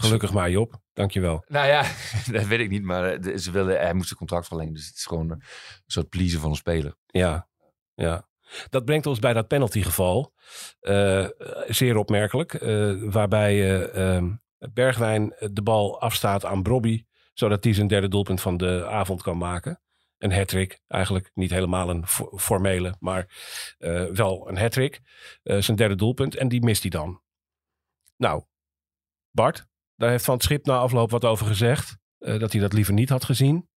[0.00, 0.80] Gelukkig maar, Job.
[0.92, 1.44] Dankjewel.
[1.48, 1.82] Nou ja,
[2.32, 4.72] dat weet ik niet, maar eh, ze wilden, hij moest zijn contract verlengen.
[4.74, 5.42] Dus het is gewoon een
[5.86, 6.96] soort pleasen van een speler.
[7.06, 7.48] Ja,
[7.94, 8.26] ja.
[8.70, 10.32] Dat brengt ons bij dat penaltygeval.
[10.80, 11.26] Eh
[11.66, 12.54] zeer opmerkelijk.
[12.54, 14.30] eh, waarbij eh, ehm,
[14.72, 17.04] Bergwijn de bal afstaat aan Brobby.
[17.32, 19.80] Zodat hij zijn derde doelpunt van de avond kan maken.
[20.18, 20.80] Een hat-trick.
[20.86, 23.26] Eigenlijk niet helemaal een fo- formele, maar
[24.12, 25.00] wel een hat-trick.
[25.42, 26.36] Eh, zijn derde doelpunt.
[26.36, 27.22] En die mist hij dan.
[28.16, 28.42] Nou,
[29.30, 29.66] Bart,
[29.98, 31.96] daar heeft Van het Schip na afloop wat over gezegd.
[32.18, 33.68] eh, dat hij dat liever niet had gezien.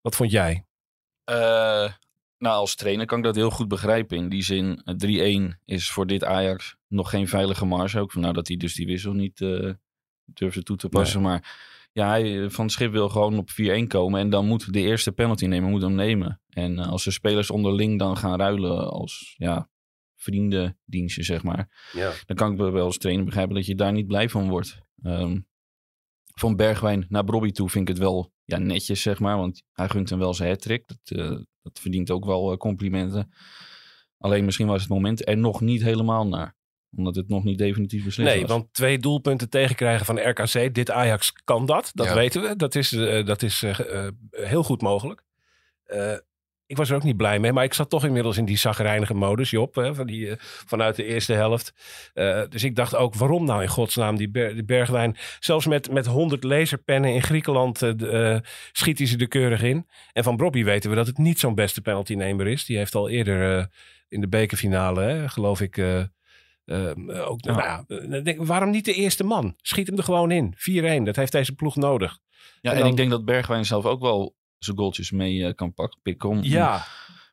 [0.00, 0.64] Wat vond jij?
[1.24, 1.92] Eh,
[2.38, 4.16] nou, als trainer kan ik dat heel goed begrijpen.
[4.16, 8.00] In die zin, eh, 3-1 is voor dit Ajax nog geen veilige marge.
[8.00, 9.70] Ook vandaar dat hij dus die wissel niet eh,
[10.24, 11.20] durfde toe te passen.
[11.20, 11.58] Maar
[11.92, 14.20] ja, hij, eh, Van het Schip wil gewoon op 4-1 komen.
[14.20, 16.40] En dan moet de eerste penalty nemen, moet hem nemen.
[16.48, 19.68] En eh, als de spelers onderling dan gaan ruilen als ja,
[20.16, 21.90] vriendendienstje, zeg maar.
[21.92, 22.12] Ja.
[22.26, 24.78] dan kan ik wel als trainer begrijpen dat je daar niet blij van wordt.
[25.02, 25.38] Ehm,
[26.40, 29.36] van Bergwijn naar Brobby toe vind ik het wel ja, netjes, zeg maar.
[29.36, 30.86] Want hij gunt hem wel zijn hat-trick.
[30.86, 33.32] Dat, eh, dat verdient ook wel eh, complimenten.
[34.18, 36.56] Alleen misschien was het moment er nog niet helemaal naar.
[36.96, 38.50] Omdat het nog niet definitief beslist Nee, was.
[38.50, 40.74] want twee doelpunten tegenkrijgen van RKC.
[40.74, 41.90] Dit Ajax kan dat.
[41.94, 42.14] Dat Ja.
[42.14, 42.56] weten we.
[42.56, 43.64] Dat is, eh, dat is
[44.30, 45.24] heel goed mogelijk.
[46.70, 47.52] Ik was er ook niet blij mee.
[47.52, 49.74] Maar ik zat toch inmiddels in die zagrijnige modus, Job.
[49.74, 51.72] Hè, van die, eh, vanuit de eerste helft.
[52.14, 55.16] Eh, dus ik dacht ook, waarom nou in godsnaam die, Ber- die Bergwijn...
[55.40, 59.86] Zelfs met, met 100 laserpennen in Griekenland de, eh, schiet hij ze er keurig in.
[60.12, 62.64] En van Brobby weten we dat het niet zo'n beste penaltynemer is.
[62.64, 63.68] Die heeft al eerder
[64.08, 65.76] in de bekerfinale, hè, geloof ik...
[65.76, 66.00] eh,
[66.64, 66.90] eh,
[67.30, 69.54] ook, nou denk waarom niet de eerste man?
[69.62, 70.54] Schiet hem er gewoon in.
[71.00, 72.18] 4-1, dat heeft deze ploeg nodig.
[72.60, 76.00] ja, en ik denk dat Bergwijn zelf ook wel zijn goaltjes mee eh, kan pakken,
[76.02, 76.28] pikken.
[76.28, 76.84] Om, Ja,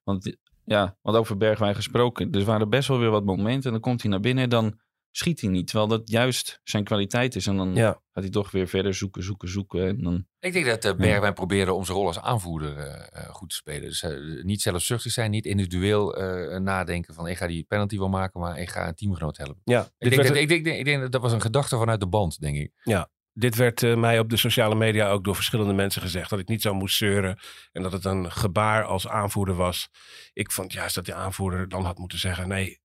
[0.03, 2.31] Want ja, want over Bergwijn gesproken.
[2.31, 3.63] Er waren best wel weer wat momenten.
[3.65, 4.49] En dan komt hij naar binnen.
[4.49, 4.79] Dan
[5.11, 5.67] schiet hij niet.
[5.67, 7.47] Terwijl dat juist zijn kwaliteit is.
[7.47, 7.89] En dan Ja.
[7.91, 9.87] gaat hij toch weer verder zoeken, zoeken, zoeken.
[9.87, 13.49] En dan, Ik denk dat uh, Bergwijn probeerde om zijn rol als aanvoerder uh, goed
[13.49, 13.81] te spelen.
[13.81, 16.11] Dus uh, niet zelfzuchtig zijn, niet individueel
[16.59, 19.61] nadenken van ik ga die penalty wel maken, maar ik ga een teamgenoot helpen.
[19.63, 22.07] Ja, ik, denk dat, ik, denk, ik denk dat dat was een gedachte vanuit de
[22.07, 22.71] band, denk ik.
[22.83, 26.29] Ja, dit werd uh, mij op de sociale media ook door verschillende mensen gezegd.
[26.29, 27.39] Dat ik niet zo moest zeuren.
[27.71, 29.89] En dat het een gebaar als aanvoerder was.
[30.33, 32.79] Ik vond juist dat die aanvoerder dan had moeten zeggen: nee,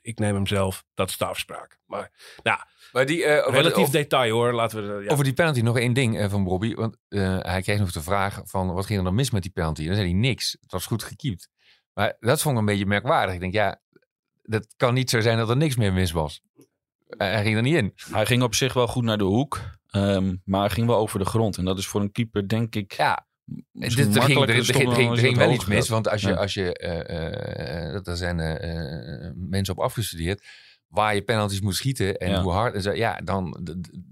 [0.00, 0.84] ik neem hem zelf.
[0.94, 1.78] Dat is de afspraak.
[1.86, 2.10] Maar
[2.42, 4.52] ja, maar die, uh, relatief detail hoor.
[4.52, 5.10] Laten we, ja.
[5.10, 6.74] Over die penalty nog één ding uh, van Bobby.
[6.74, 9.52] Want uh, hij kreeg nog de vraag van wat ging er dan mis met die
[9.52, 9.80] penalty?
[9.80, 10.56] En dan zei hij niks.
[10.60, 11.48] Het was goed gekiept.
[11.92, 13.34] Maar dat vond ik een beetje merkwaardig.
[13.34, 13.80] Ik denk ja,
[14.42, 16.42] dat kan niet zo zijn dat er niks meer mis was.
[17.06, 17.92] Hij ging er niet in.
[18.10, 19.60] Hij ging op zich wel goed naar de hoek.
[19.90, 21.56] Um, maar hij ging wel over de grond.
[21.56, 22.92] En dat is voor een keeper denk ik...
[22.92, 23.26] Ja,
[23.78, 24.22] er ging, er,
[24.64, 26.34] ging, er ging wel iets mis, want als je, ja.
[26.34, 30.46] als je uh, uh, er zijn uh, mensen op afgestudeerd,
[30.88, 32.42] waar je penalties moet schieten en Ja.
[32.42, 33.60] hoe hard, en zo, ja, dan,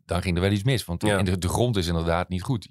[0.05, 1.18] dan ging er wel iets mis, want Ja.
[1.18, 2.68] en de, de grond is inderdaad niet goed.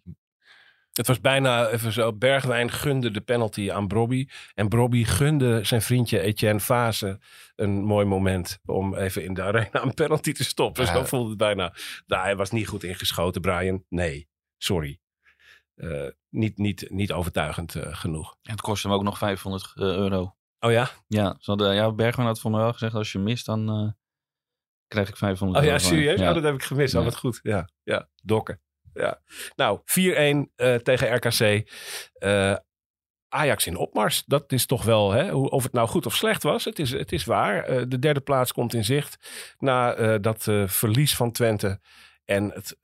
[0.91, 2.13] Het was bijna even zo.
[2.13, 4.27] Bergwijn gunde de penalty aan Brobby.
[4.53, 7.19] En Brobby gunde zijn vriendje Etienne Fase
[7.55, 10.85] een mooi moment om even in de arena een penalty te stoppen.
[10.85, 10.93] Ja.
[10.93, 11.73] Zo voelde het bijna.
[12.07, 13.83] Nou, hij was niet goed ingeschoten, Brian.
[13.89, 14.99] Nee, sorry.
[15.75, 18.35] Eh, niet, niet, niet overtuigend eh, genoeg.
[18.41, 20.35] En het kostte hem ook nog 500 euro.
[20.59, 20.89] Oh ja?
[21.07, 23.91] Ja, ze hadden, ja Bergman had voor mij wel gezegd, als je mist, dan eh,
[24.87, 25.83] krijg ik 500 Oh ja, euro.
[25.87, 26.01] van je.
[26.01, 26.19] serieus?
[26.19, 26.27] Ja.
[26.29, 26.93] Oh, dat heb ik gemist.
[26.95, 27.05] Oh, Ja.
[27.05, 27.39] wat goed.
[27.43, 28.09] Ja, ja.
[28.23, 28.61] dokken.
[28.93, 29.21] Ja.
[29.55, 31.69] Nou, 4-1 eh, tegen RKC.
[32.13, 32.55] Eh,
[33.29, 34.23] Ajax in opmars.
[34.25, 36.65] Dat is toch wel, hè, hoe- of het nou goed of slecht was.
[36.65, 37.63] Het is, het is waar.
[37.63, 39.17] Eh, de derde plaats komt in zicht.
[39.57, 41.79] Na dat verlies van Twente
[42.25, 42.77] en het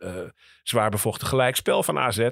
[0.64, 2.30] zwaar bevochten gelijkspel van AZ.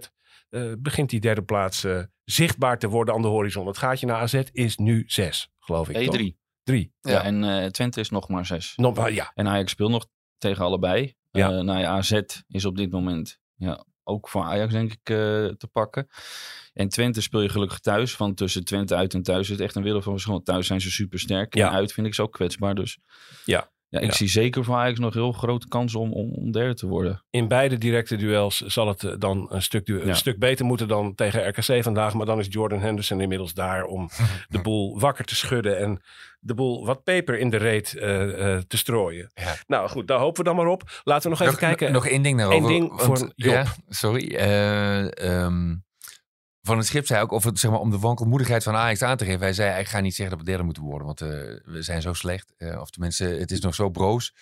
[0.78, 1.86] begint die derde plaats
[2.24, 3.68] zichtbaar te worden aan de horizon.
[3.68, 5.96] Het gaatje naar AZ is nu 6, geloof ik.
[5.96, 6.16] Nee, toch?
[6.16, 6.38] drie.
[6.64, 6.94] Drie.
[7.02, 7.24] Ja.
[7.24, 8.74] en Twente is nog maar zes.
[8.76, 10.08] Nog, maar ja, En Ajax speelt nog
[10.38, 11.14] tegen allebei.
[11.32, 11.50] Ja.
[11.50, 11.62] Ja.
[11.62, 15.16] nou ja, AZ is op dit moment ja, ook voor Ajax denk ik eh,
[15.48, 16.08] te pakken.
[16.74, 18.18] En Twente speel je gelukkig thuis.
[18.18, 20.42] Want tussen Twente uit en thuis is het echt een wereld van verschil.
[20.42, 21.56] Thuis zijn ze super sterk.
[21.56, 21.68] Ja.
[21.68, 22.76] En uit vind ik ze ook kwetsbaar.
[22.76, 22.98] Dus
[23.46, 23.72] Ja.
[23.90, 24.14] Ja, ik Ja.
[24.14, 27.24] zie zeker voor Ajax nog heel grote kansen om, om, om derde te worden.
[27.30, 30.88] in beide directe duels zal het eh, dan een stuk, du- een stuk beter moeten
[30.88, 32.14] dan tegen RKC vandaag.
[32.14, 34.10] Maar dan is Jordan Henderson inmiddels daar om
[34.50, 36.02] de boel wakker te schudden en
[36.40, 39.32] de boel wat peper in de reet eh, eh, te strooien.
[39.34, 39.56] Ja.
[39.68, 41.02] Nou goed, daar hopen we dan maar op.
[41.04, 41.92] Laten we nog even kijken.
[41.92, 42.62] Nog één ding daarover.
[42.72, 43.54] Eén ding want- voor Job.
[43.54, 44.36] Ja, sorry.
[44.36, 45.76] Eh, ehm,
[46.66, 49.18] van het schip zei ook, of het, zeg maar, om de wankelmoedigheid van Ajax aan
[49.18, 49.40] te geven.
[49.40, 51.30] Hij zei, ik ga niet zeggen dat we derde moeten worden, want eh,
[51.64, 52.54] we zijn zo slecht.
[52.58, 54.34] Eh, of tenminste, het is nog zo broos.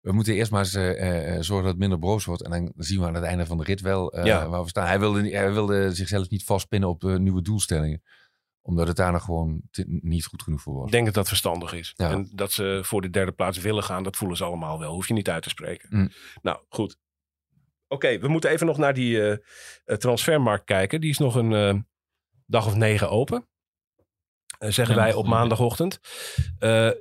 [0.00, 2.42] We moeten eerst maar eens eh, zorgen dat het minder broos wordt.
[2.42, 4.48] En dan zien we aan het einde van de rit wel Ja.
[4.48, 4.86] waar we staan.
[4.86, 8.02] Hij wilde, hij wilde zichzelf niet vastpinnen op nieuwe doelstellingen.
[8.62, 10.84] Omdat het daar nog gewoon niet goed genoeg voor was.
[10.84, 11.92] Ik denk dat dat verstandig is.
[11.96, 12.10] Ja.
[12.10, 14.92] En dat ze voor de derde plaats willen gaan, dat voelen ze allemaal wel.
[14.92, 15.88] Hoef je niet uit te spreken.
[15.92, 16.10] Mm.
[16.42, 16.96] Nou, goed.
[17.92, 19.38] Oké, we moeten even nog naar die eh,
[19.84, 21.00] eh, transfermarkt kijken.
[21.00, 21.74] Die is nog een eh,
[22.46, 23.48] dag of negen open.
[24.58, 26.00] Zeggen Ja, wij op maandagochtend.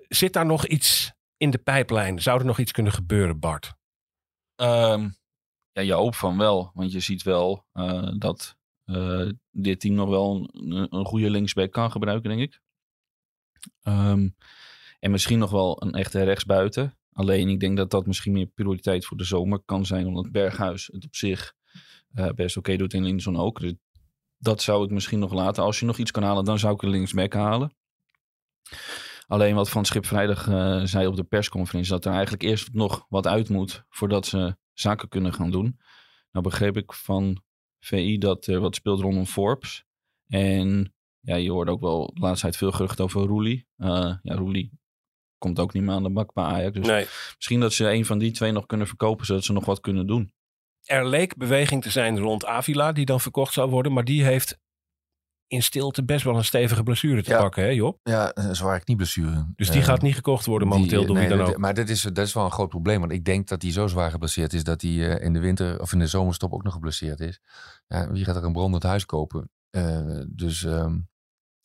[0.07, 2.21] Zit daar nog iets in de pijplijn?
[2.21, 3.73] Zou er nog iets kunnen gebeuren, Bart?
[4.55, 5.09] Ehm,
[5.71, 6.71] ja, je hoopt van wel.
[6.73, 7.65] Want je ziet wel
[8.17, 8.57] dat
[9.51, 12.61] dit team nog wel een, een goede linksback kan gebruiken, denk ik.
[13.81, 14.29] Ehm,
[14.99, 16.98] en misschien nog wel een echte rechtsbuiten.
[17.13, 20.07] Alleen ik denk dat dat misschien meer prioriteit voor de zomer kan zijn.
[20.07, 21.53] Omdat Berghuis het op zich
[22.13, 23.59] eh, best oké doet en Linson ook.
[23.59, 23.73] Dus
[24.37, 25.63] dat zou ik misschien nog laten.
[25.63, 27.73] Als je nog iets kan halen, dan zou ik een linksback halen.
[29.27, 31.91] Alleen wat Van Schip vrijdag eh, zei op de persconferentie...
[31.91, 33.83] dat er eigenlijk eerst nog wat uit moet...
[33.89, 35.79] voordat ze zaken kunnen gaan doen.
[36.31, 37.41] Nou begreep ik van
[37.79, 39.85] VI dat er wat speelt rondom Forbes.
[40.27, 43.67] En ja, je hoort ook wel de laatste tijd veel gerucht over Roelie.
[43.77, 44.71] Eh ja, Roelie
[45.39, 46.73] komt ook niet meer aan de bak bij Ajax.
[46.77, 47.05] Dus Nee.
[47.35, 49.25] misschien dat ze een van die twee nog kunnen verkopen...
[49.25, 50.33] zodat ze nog wat kunnen doen.
[50.83, 53.93] Er leek beweging te zijn rond Avila, die dan verkocht zou worden.
[53.93, 54.57] Maar die heeft
[55.47, 57.39] in stilte best wel een stevige blessure te Ja.
[57.39, 57.99] pakken, hè Job?
[58.03, 59.51] Ja, een zware knieblessure.
[59.55, 61.57] Dus die Eh, gaat niet gekocht worden momenteel Die, door wie nee, dan ook.
[61.57, 62.99] Maar dat is, dat is wel een groot probleem.
[62.99, 65.81] Want ik denk dat hij zo zwaar geblesseerd is dat hij eh, in de winter
[65.81, 67.39] of in de zomerstop ook nog geblesseerd is.
[67.87, 69.49] Ja, wie gaat er een brandend huis kopen?
[69.69, 70.97] Eh, dus ehm,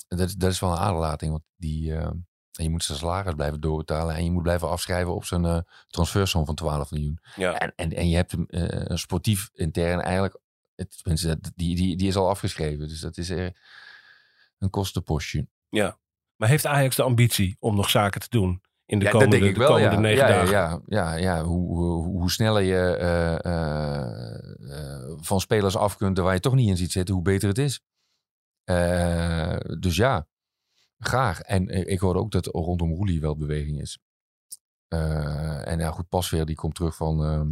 [0.09, 1.31] dat, is- dat is wel een aderlating.
[1.31, 2.11] Want die, eh,
[2.59, 4.15] en je moet zijn salaris blijven doorbetalen.
[4.15, 7.19] En je moet blijven afschrijven op zijn eh transfersom van 12 miljoen.
[7.37, 7.59] Ja.
[7.59, 10.39] En, en, en je hebt hem eh, een sportief intern eigenlijk.
[10.75, 12.89] Het, tenminste, die, die, die is al afgeschreven.
[12.89, 13.47] Dus dat is eh,
[14.59, 15.47] een kostenpostje.
[15.69, 15.99] Ja.
[16.37, 19.41] Maar heeft Ajax de ambitie om nog zaken te doen in de Ja, komende, dat
[19.41, 19.79] denk ik wel.
[19.79, 20.51] Ja, negen ja, dagen?
[20.51, 21.43] ja, ja, ja.
[21.43, 23.39] Hoe, hoe, hoe sneller je
[25.21, 27.81] van spelers af kunt waar je toch niet in ziet zitten, hoe beter het is.
[29.79, 30.27] Dus ja,
[30.99, 31.41] graag.
[31.41, 33.99] En eh, ik hoorde ook dat rondom Roelie wel beweging is.
[34.89, 37.51] Eh, en ja, goed, Pasveer die komt terug van ehm,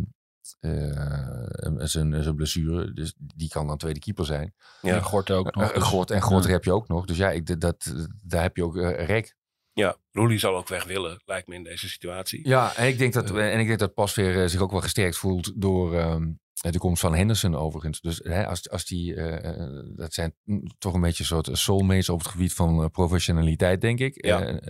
[0.61, 2.93] eh, zijn, zijn blessure.
[2.93, 4.55] Dus die kan dan tweede keeper zijn.
[4.82, 4.95] Ja.
[4.95, 5.72] En Gort ook nog.
[5.72, 6.51] Dus- Gort, en Gort ja.
[6.51, 7.07] heb je ook nog.
[7.07, 9.34] Dus ja, ik, dat, daar heb je ook rek.
[9.74, 12.49] Ja, Roelie zal ook weg willen, lijkt me in deze situatie.
[12.49, 15.61] Ja, en ik denk dat, en ik denk dat Pasveer zich ook wel gesterkt voelt
[15.61, 16.32] door ehm,
[16.70, 18.00] de komst van Henderson overigens.
[18.00, 21.58] Dus hè, als, als die, eh, eh, dat zijn mm, toch een beetje een soort
[21.58, 24.26] soulmates op het gebied van eh, professionaliteit, denk ik.
[24.26, 24.60] Ja.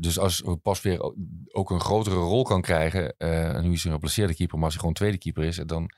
[0.00, 1.16] Dus als Pasveer ook-
[1.52, 4.72] ook een grotere rol kan krijgen, en nu is hij een geplaceerde keeper, maar als
[4.72, 5.90] hij gewoon tweede keeper is, dan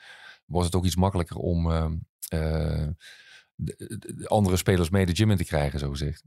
[0.46, 1.96] wordt het ook iets makkelijker om ehm,
[2.28, 2.88] eh,
[3.54, 6.22] de, de andere spelers mee de gym in te krijgen, zo gezegd.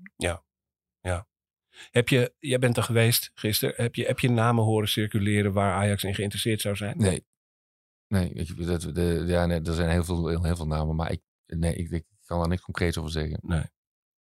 [1.91, 5.73] Heb je, jij bent er geweest gisteren, heb je, heb je namen horen circuleren waar
[5.73, 6.97] Ajax in geïnteresseerd zou zijn?
[6.97, 7.25] Nee.
[8.09, 11.21] Nee, ik, dat, de, ja, nee, er zijn heel veel, heel, veel namen, maar ik,
[11.45, 13.39] nee, ik, ik kan daar niks concreets over zeggen.
[13.41, 13.63] Nee.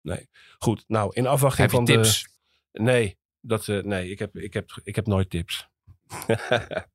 [0.02, 0.30] nee.
[0.60, 2.30] Goed, nou, in afwachting Heb je van tips?
[2.72, 2.82] de...
[2.82, 5.68] Nee, dat, eh, nee ik, heb, ik, heb, ik heb nooit tips.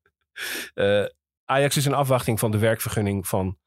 [0.73, 1.05] Eh,
[1.45, 3.57] Ajax is in afwachting van de werkvergunning van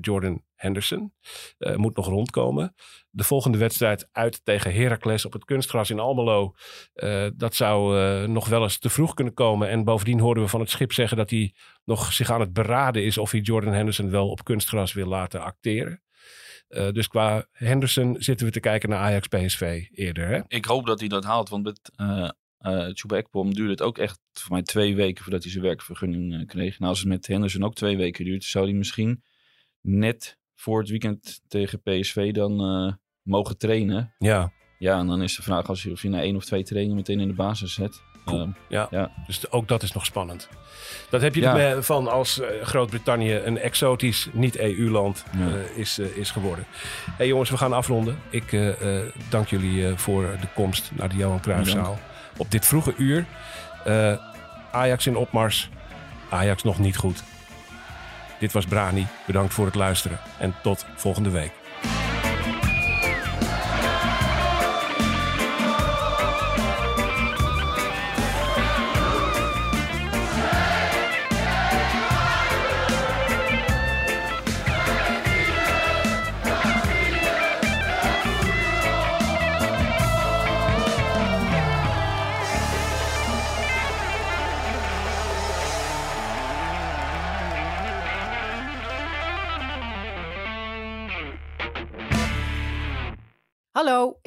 [0.00, 1.12] Jordan Henderson.
[1.58, 2.74] Eh, moet nog rondkomen.
[3.10, 6.54] De volgende wedstrijd uit tegen Heracles op het kunstgras in Almelo.
[6.94, 9.68] eh, dat zou eh, nog wel eens te vroeg kunnen komen.
[9.68, 11.54] En bovendien hoorden we van het schip zeggen dat hij
[11.84, 15.40] nog zich aan het beraden is of hij Jordan Henderson wel op kunstgras wil laten
[15.42, 16.02] acteren.
[16.68, 20.26] Eh, dus qua Henderson zitten we te kijken naar Ajax PSV eerder.
[20.28, 20.40] Hè?
[20.48, 24.52] Ik hoop dat hij dat haalt, want met uh, uh, duurde het ook echt voor
[24.52, 26.78] mij twee weken voordat hij zijn werkvergunning uh, kreeg.
[26.78, 29.22] Nou, als het met Henderson ook twee weken duurt, zou hij misschien
[29.86, 34.14] net voor het weekend tegen PSV dan uh, mogen trainen.
[34.18, 34.52] Ja.
[34.78, 36.96] Ja, en dan is de vraag als je, of je na één of twee trainingen
[36.96, 38.02] meteen in de basis zet.
[38.24, 38.52] Cool.
[38.68, 38.86] ja.
[38.90, 40.48] ja, dus ook dat is nog spannend.
[41.10, 41.82] Dat heb je ja.
[41.82, 45.46] van als uh, Groot-Brittannië een exotisch niet-EU-land ja.
[45.46, 46.64] uh, is, uh, is geworden.
[47.16, 48.18] hey jongens, we gaan afronden.
[48.30, 48.74] Ik
[49.28, 51.98] dank jullie voor de komst naar de Johan Cruijffzaal.
[52.36, 53.26] Op dit vroege uur.
[54.70, 55.70] Ajax in opmars.
[56.30, 57.22] Ajax nog niet goed.
[58.38, 59.06] Dit was Brani.
[59.26, 60.18] Bedankt voor het luisteren.
[60.38, 61.63] En tot volgende week.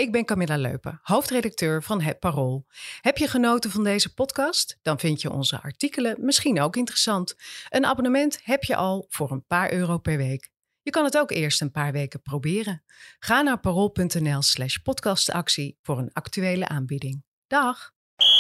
[0.08, 2.66] Ik ben Camilla Leupen, hoofdredacteur van Het Parool.
[3.02, 4.80] Heb je genoten van deze podcast?
[4.82, 7.36] Dan vind je onze artikelen misschien ook interessant.
[7.70, 10.50] Een abonnement heb je al voor een paar euro per week.
[10.82, 12.84] Je kan het ook eerst een paar weken proberen.
[13.20, 17.24] Ga naar parool.nl/slash podcastactie voor een actuele aanbieding.
[17.48, 17.92] Dag!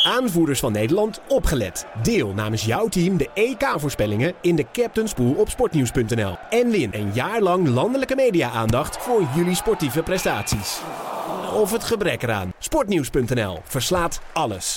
[0.03, 1.85] Aanvoerders van Nederland, opgelet.
[2.03, 6.37] Deel namens jouw team de EK-voorspellingen in de Captain's Pool op sportnieuws.nl.
[6.49, 10.81] En win een jaar lang landelijke media-aandacht voor jullie sportieve prestaties.
[11.57, 12.53] Of het gebrek eraan.
[12.59, 14.75] Sportnieuws.nl verslaat alles.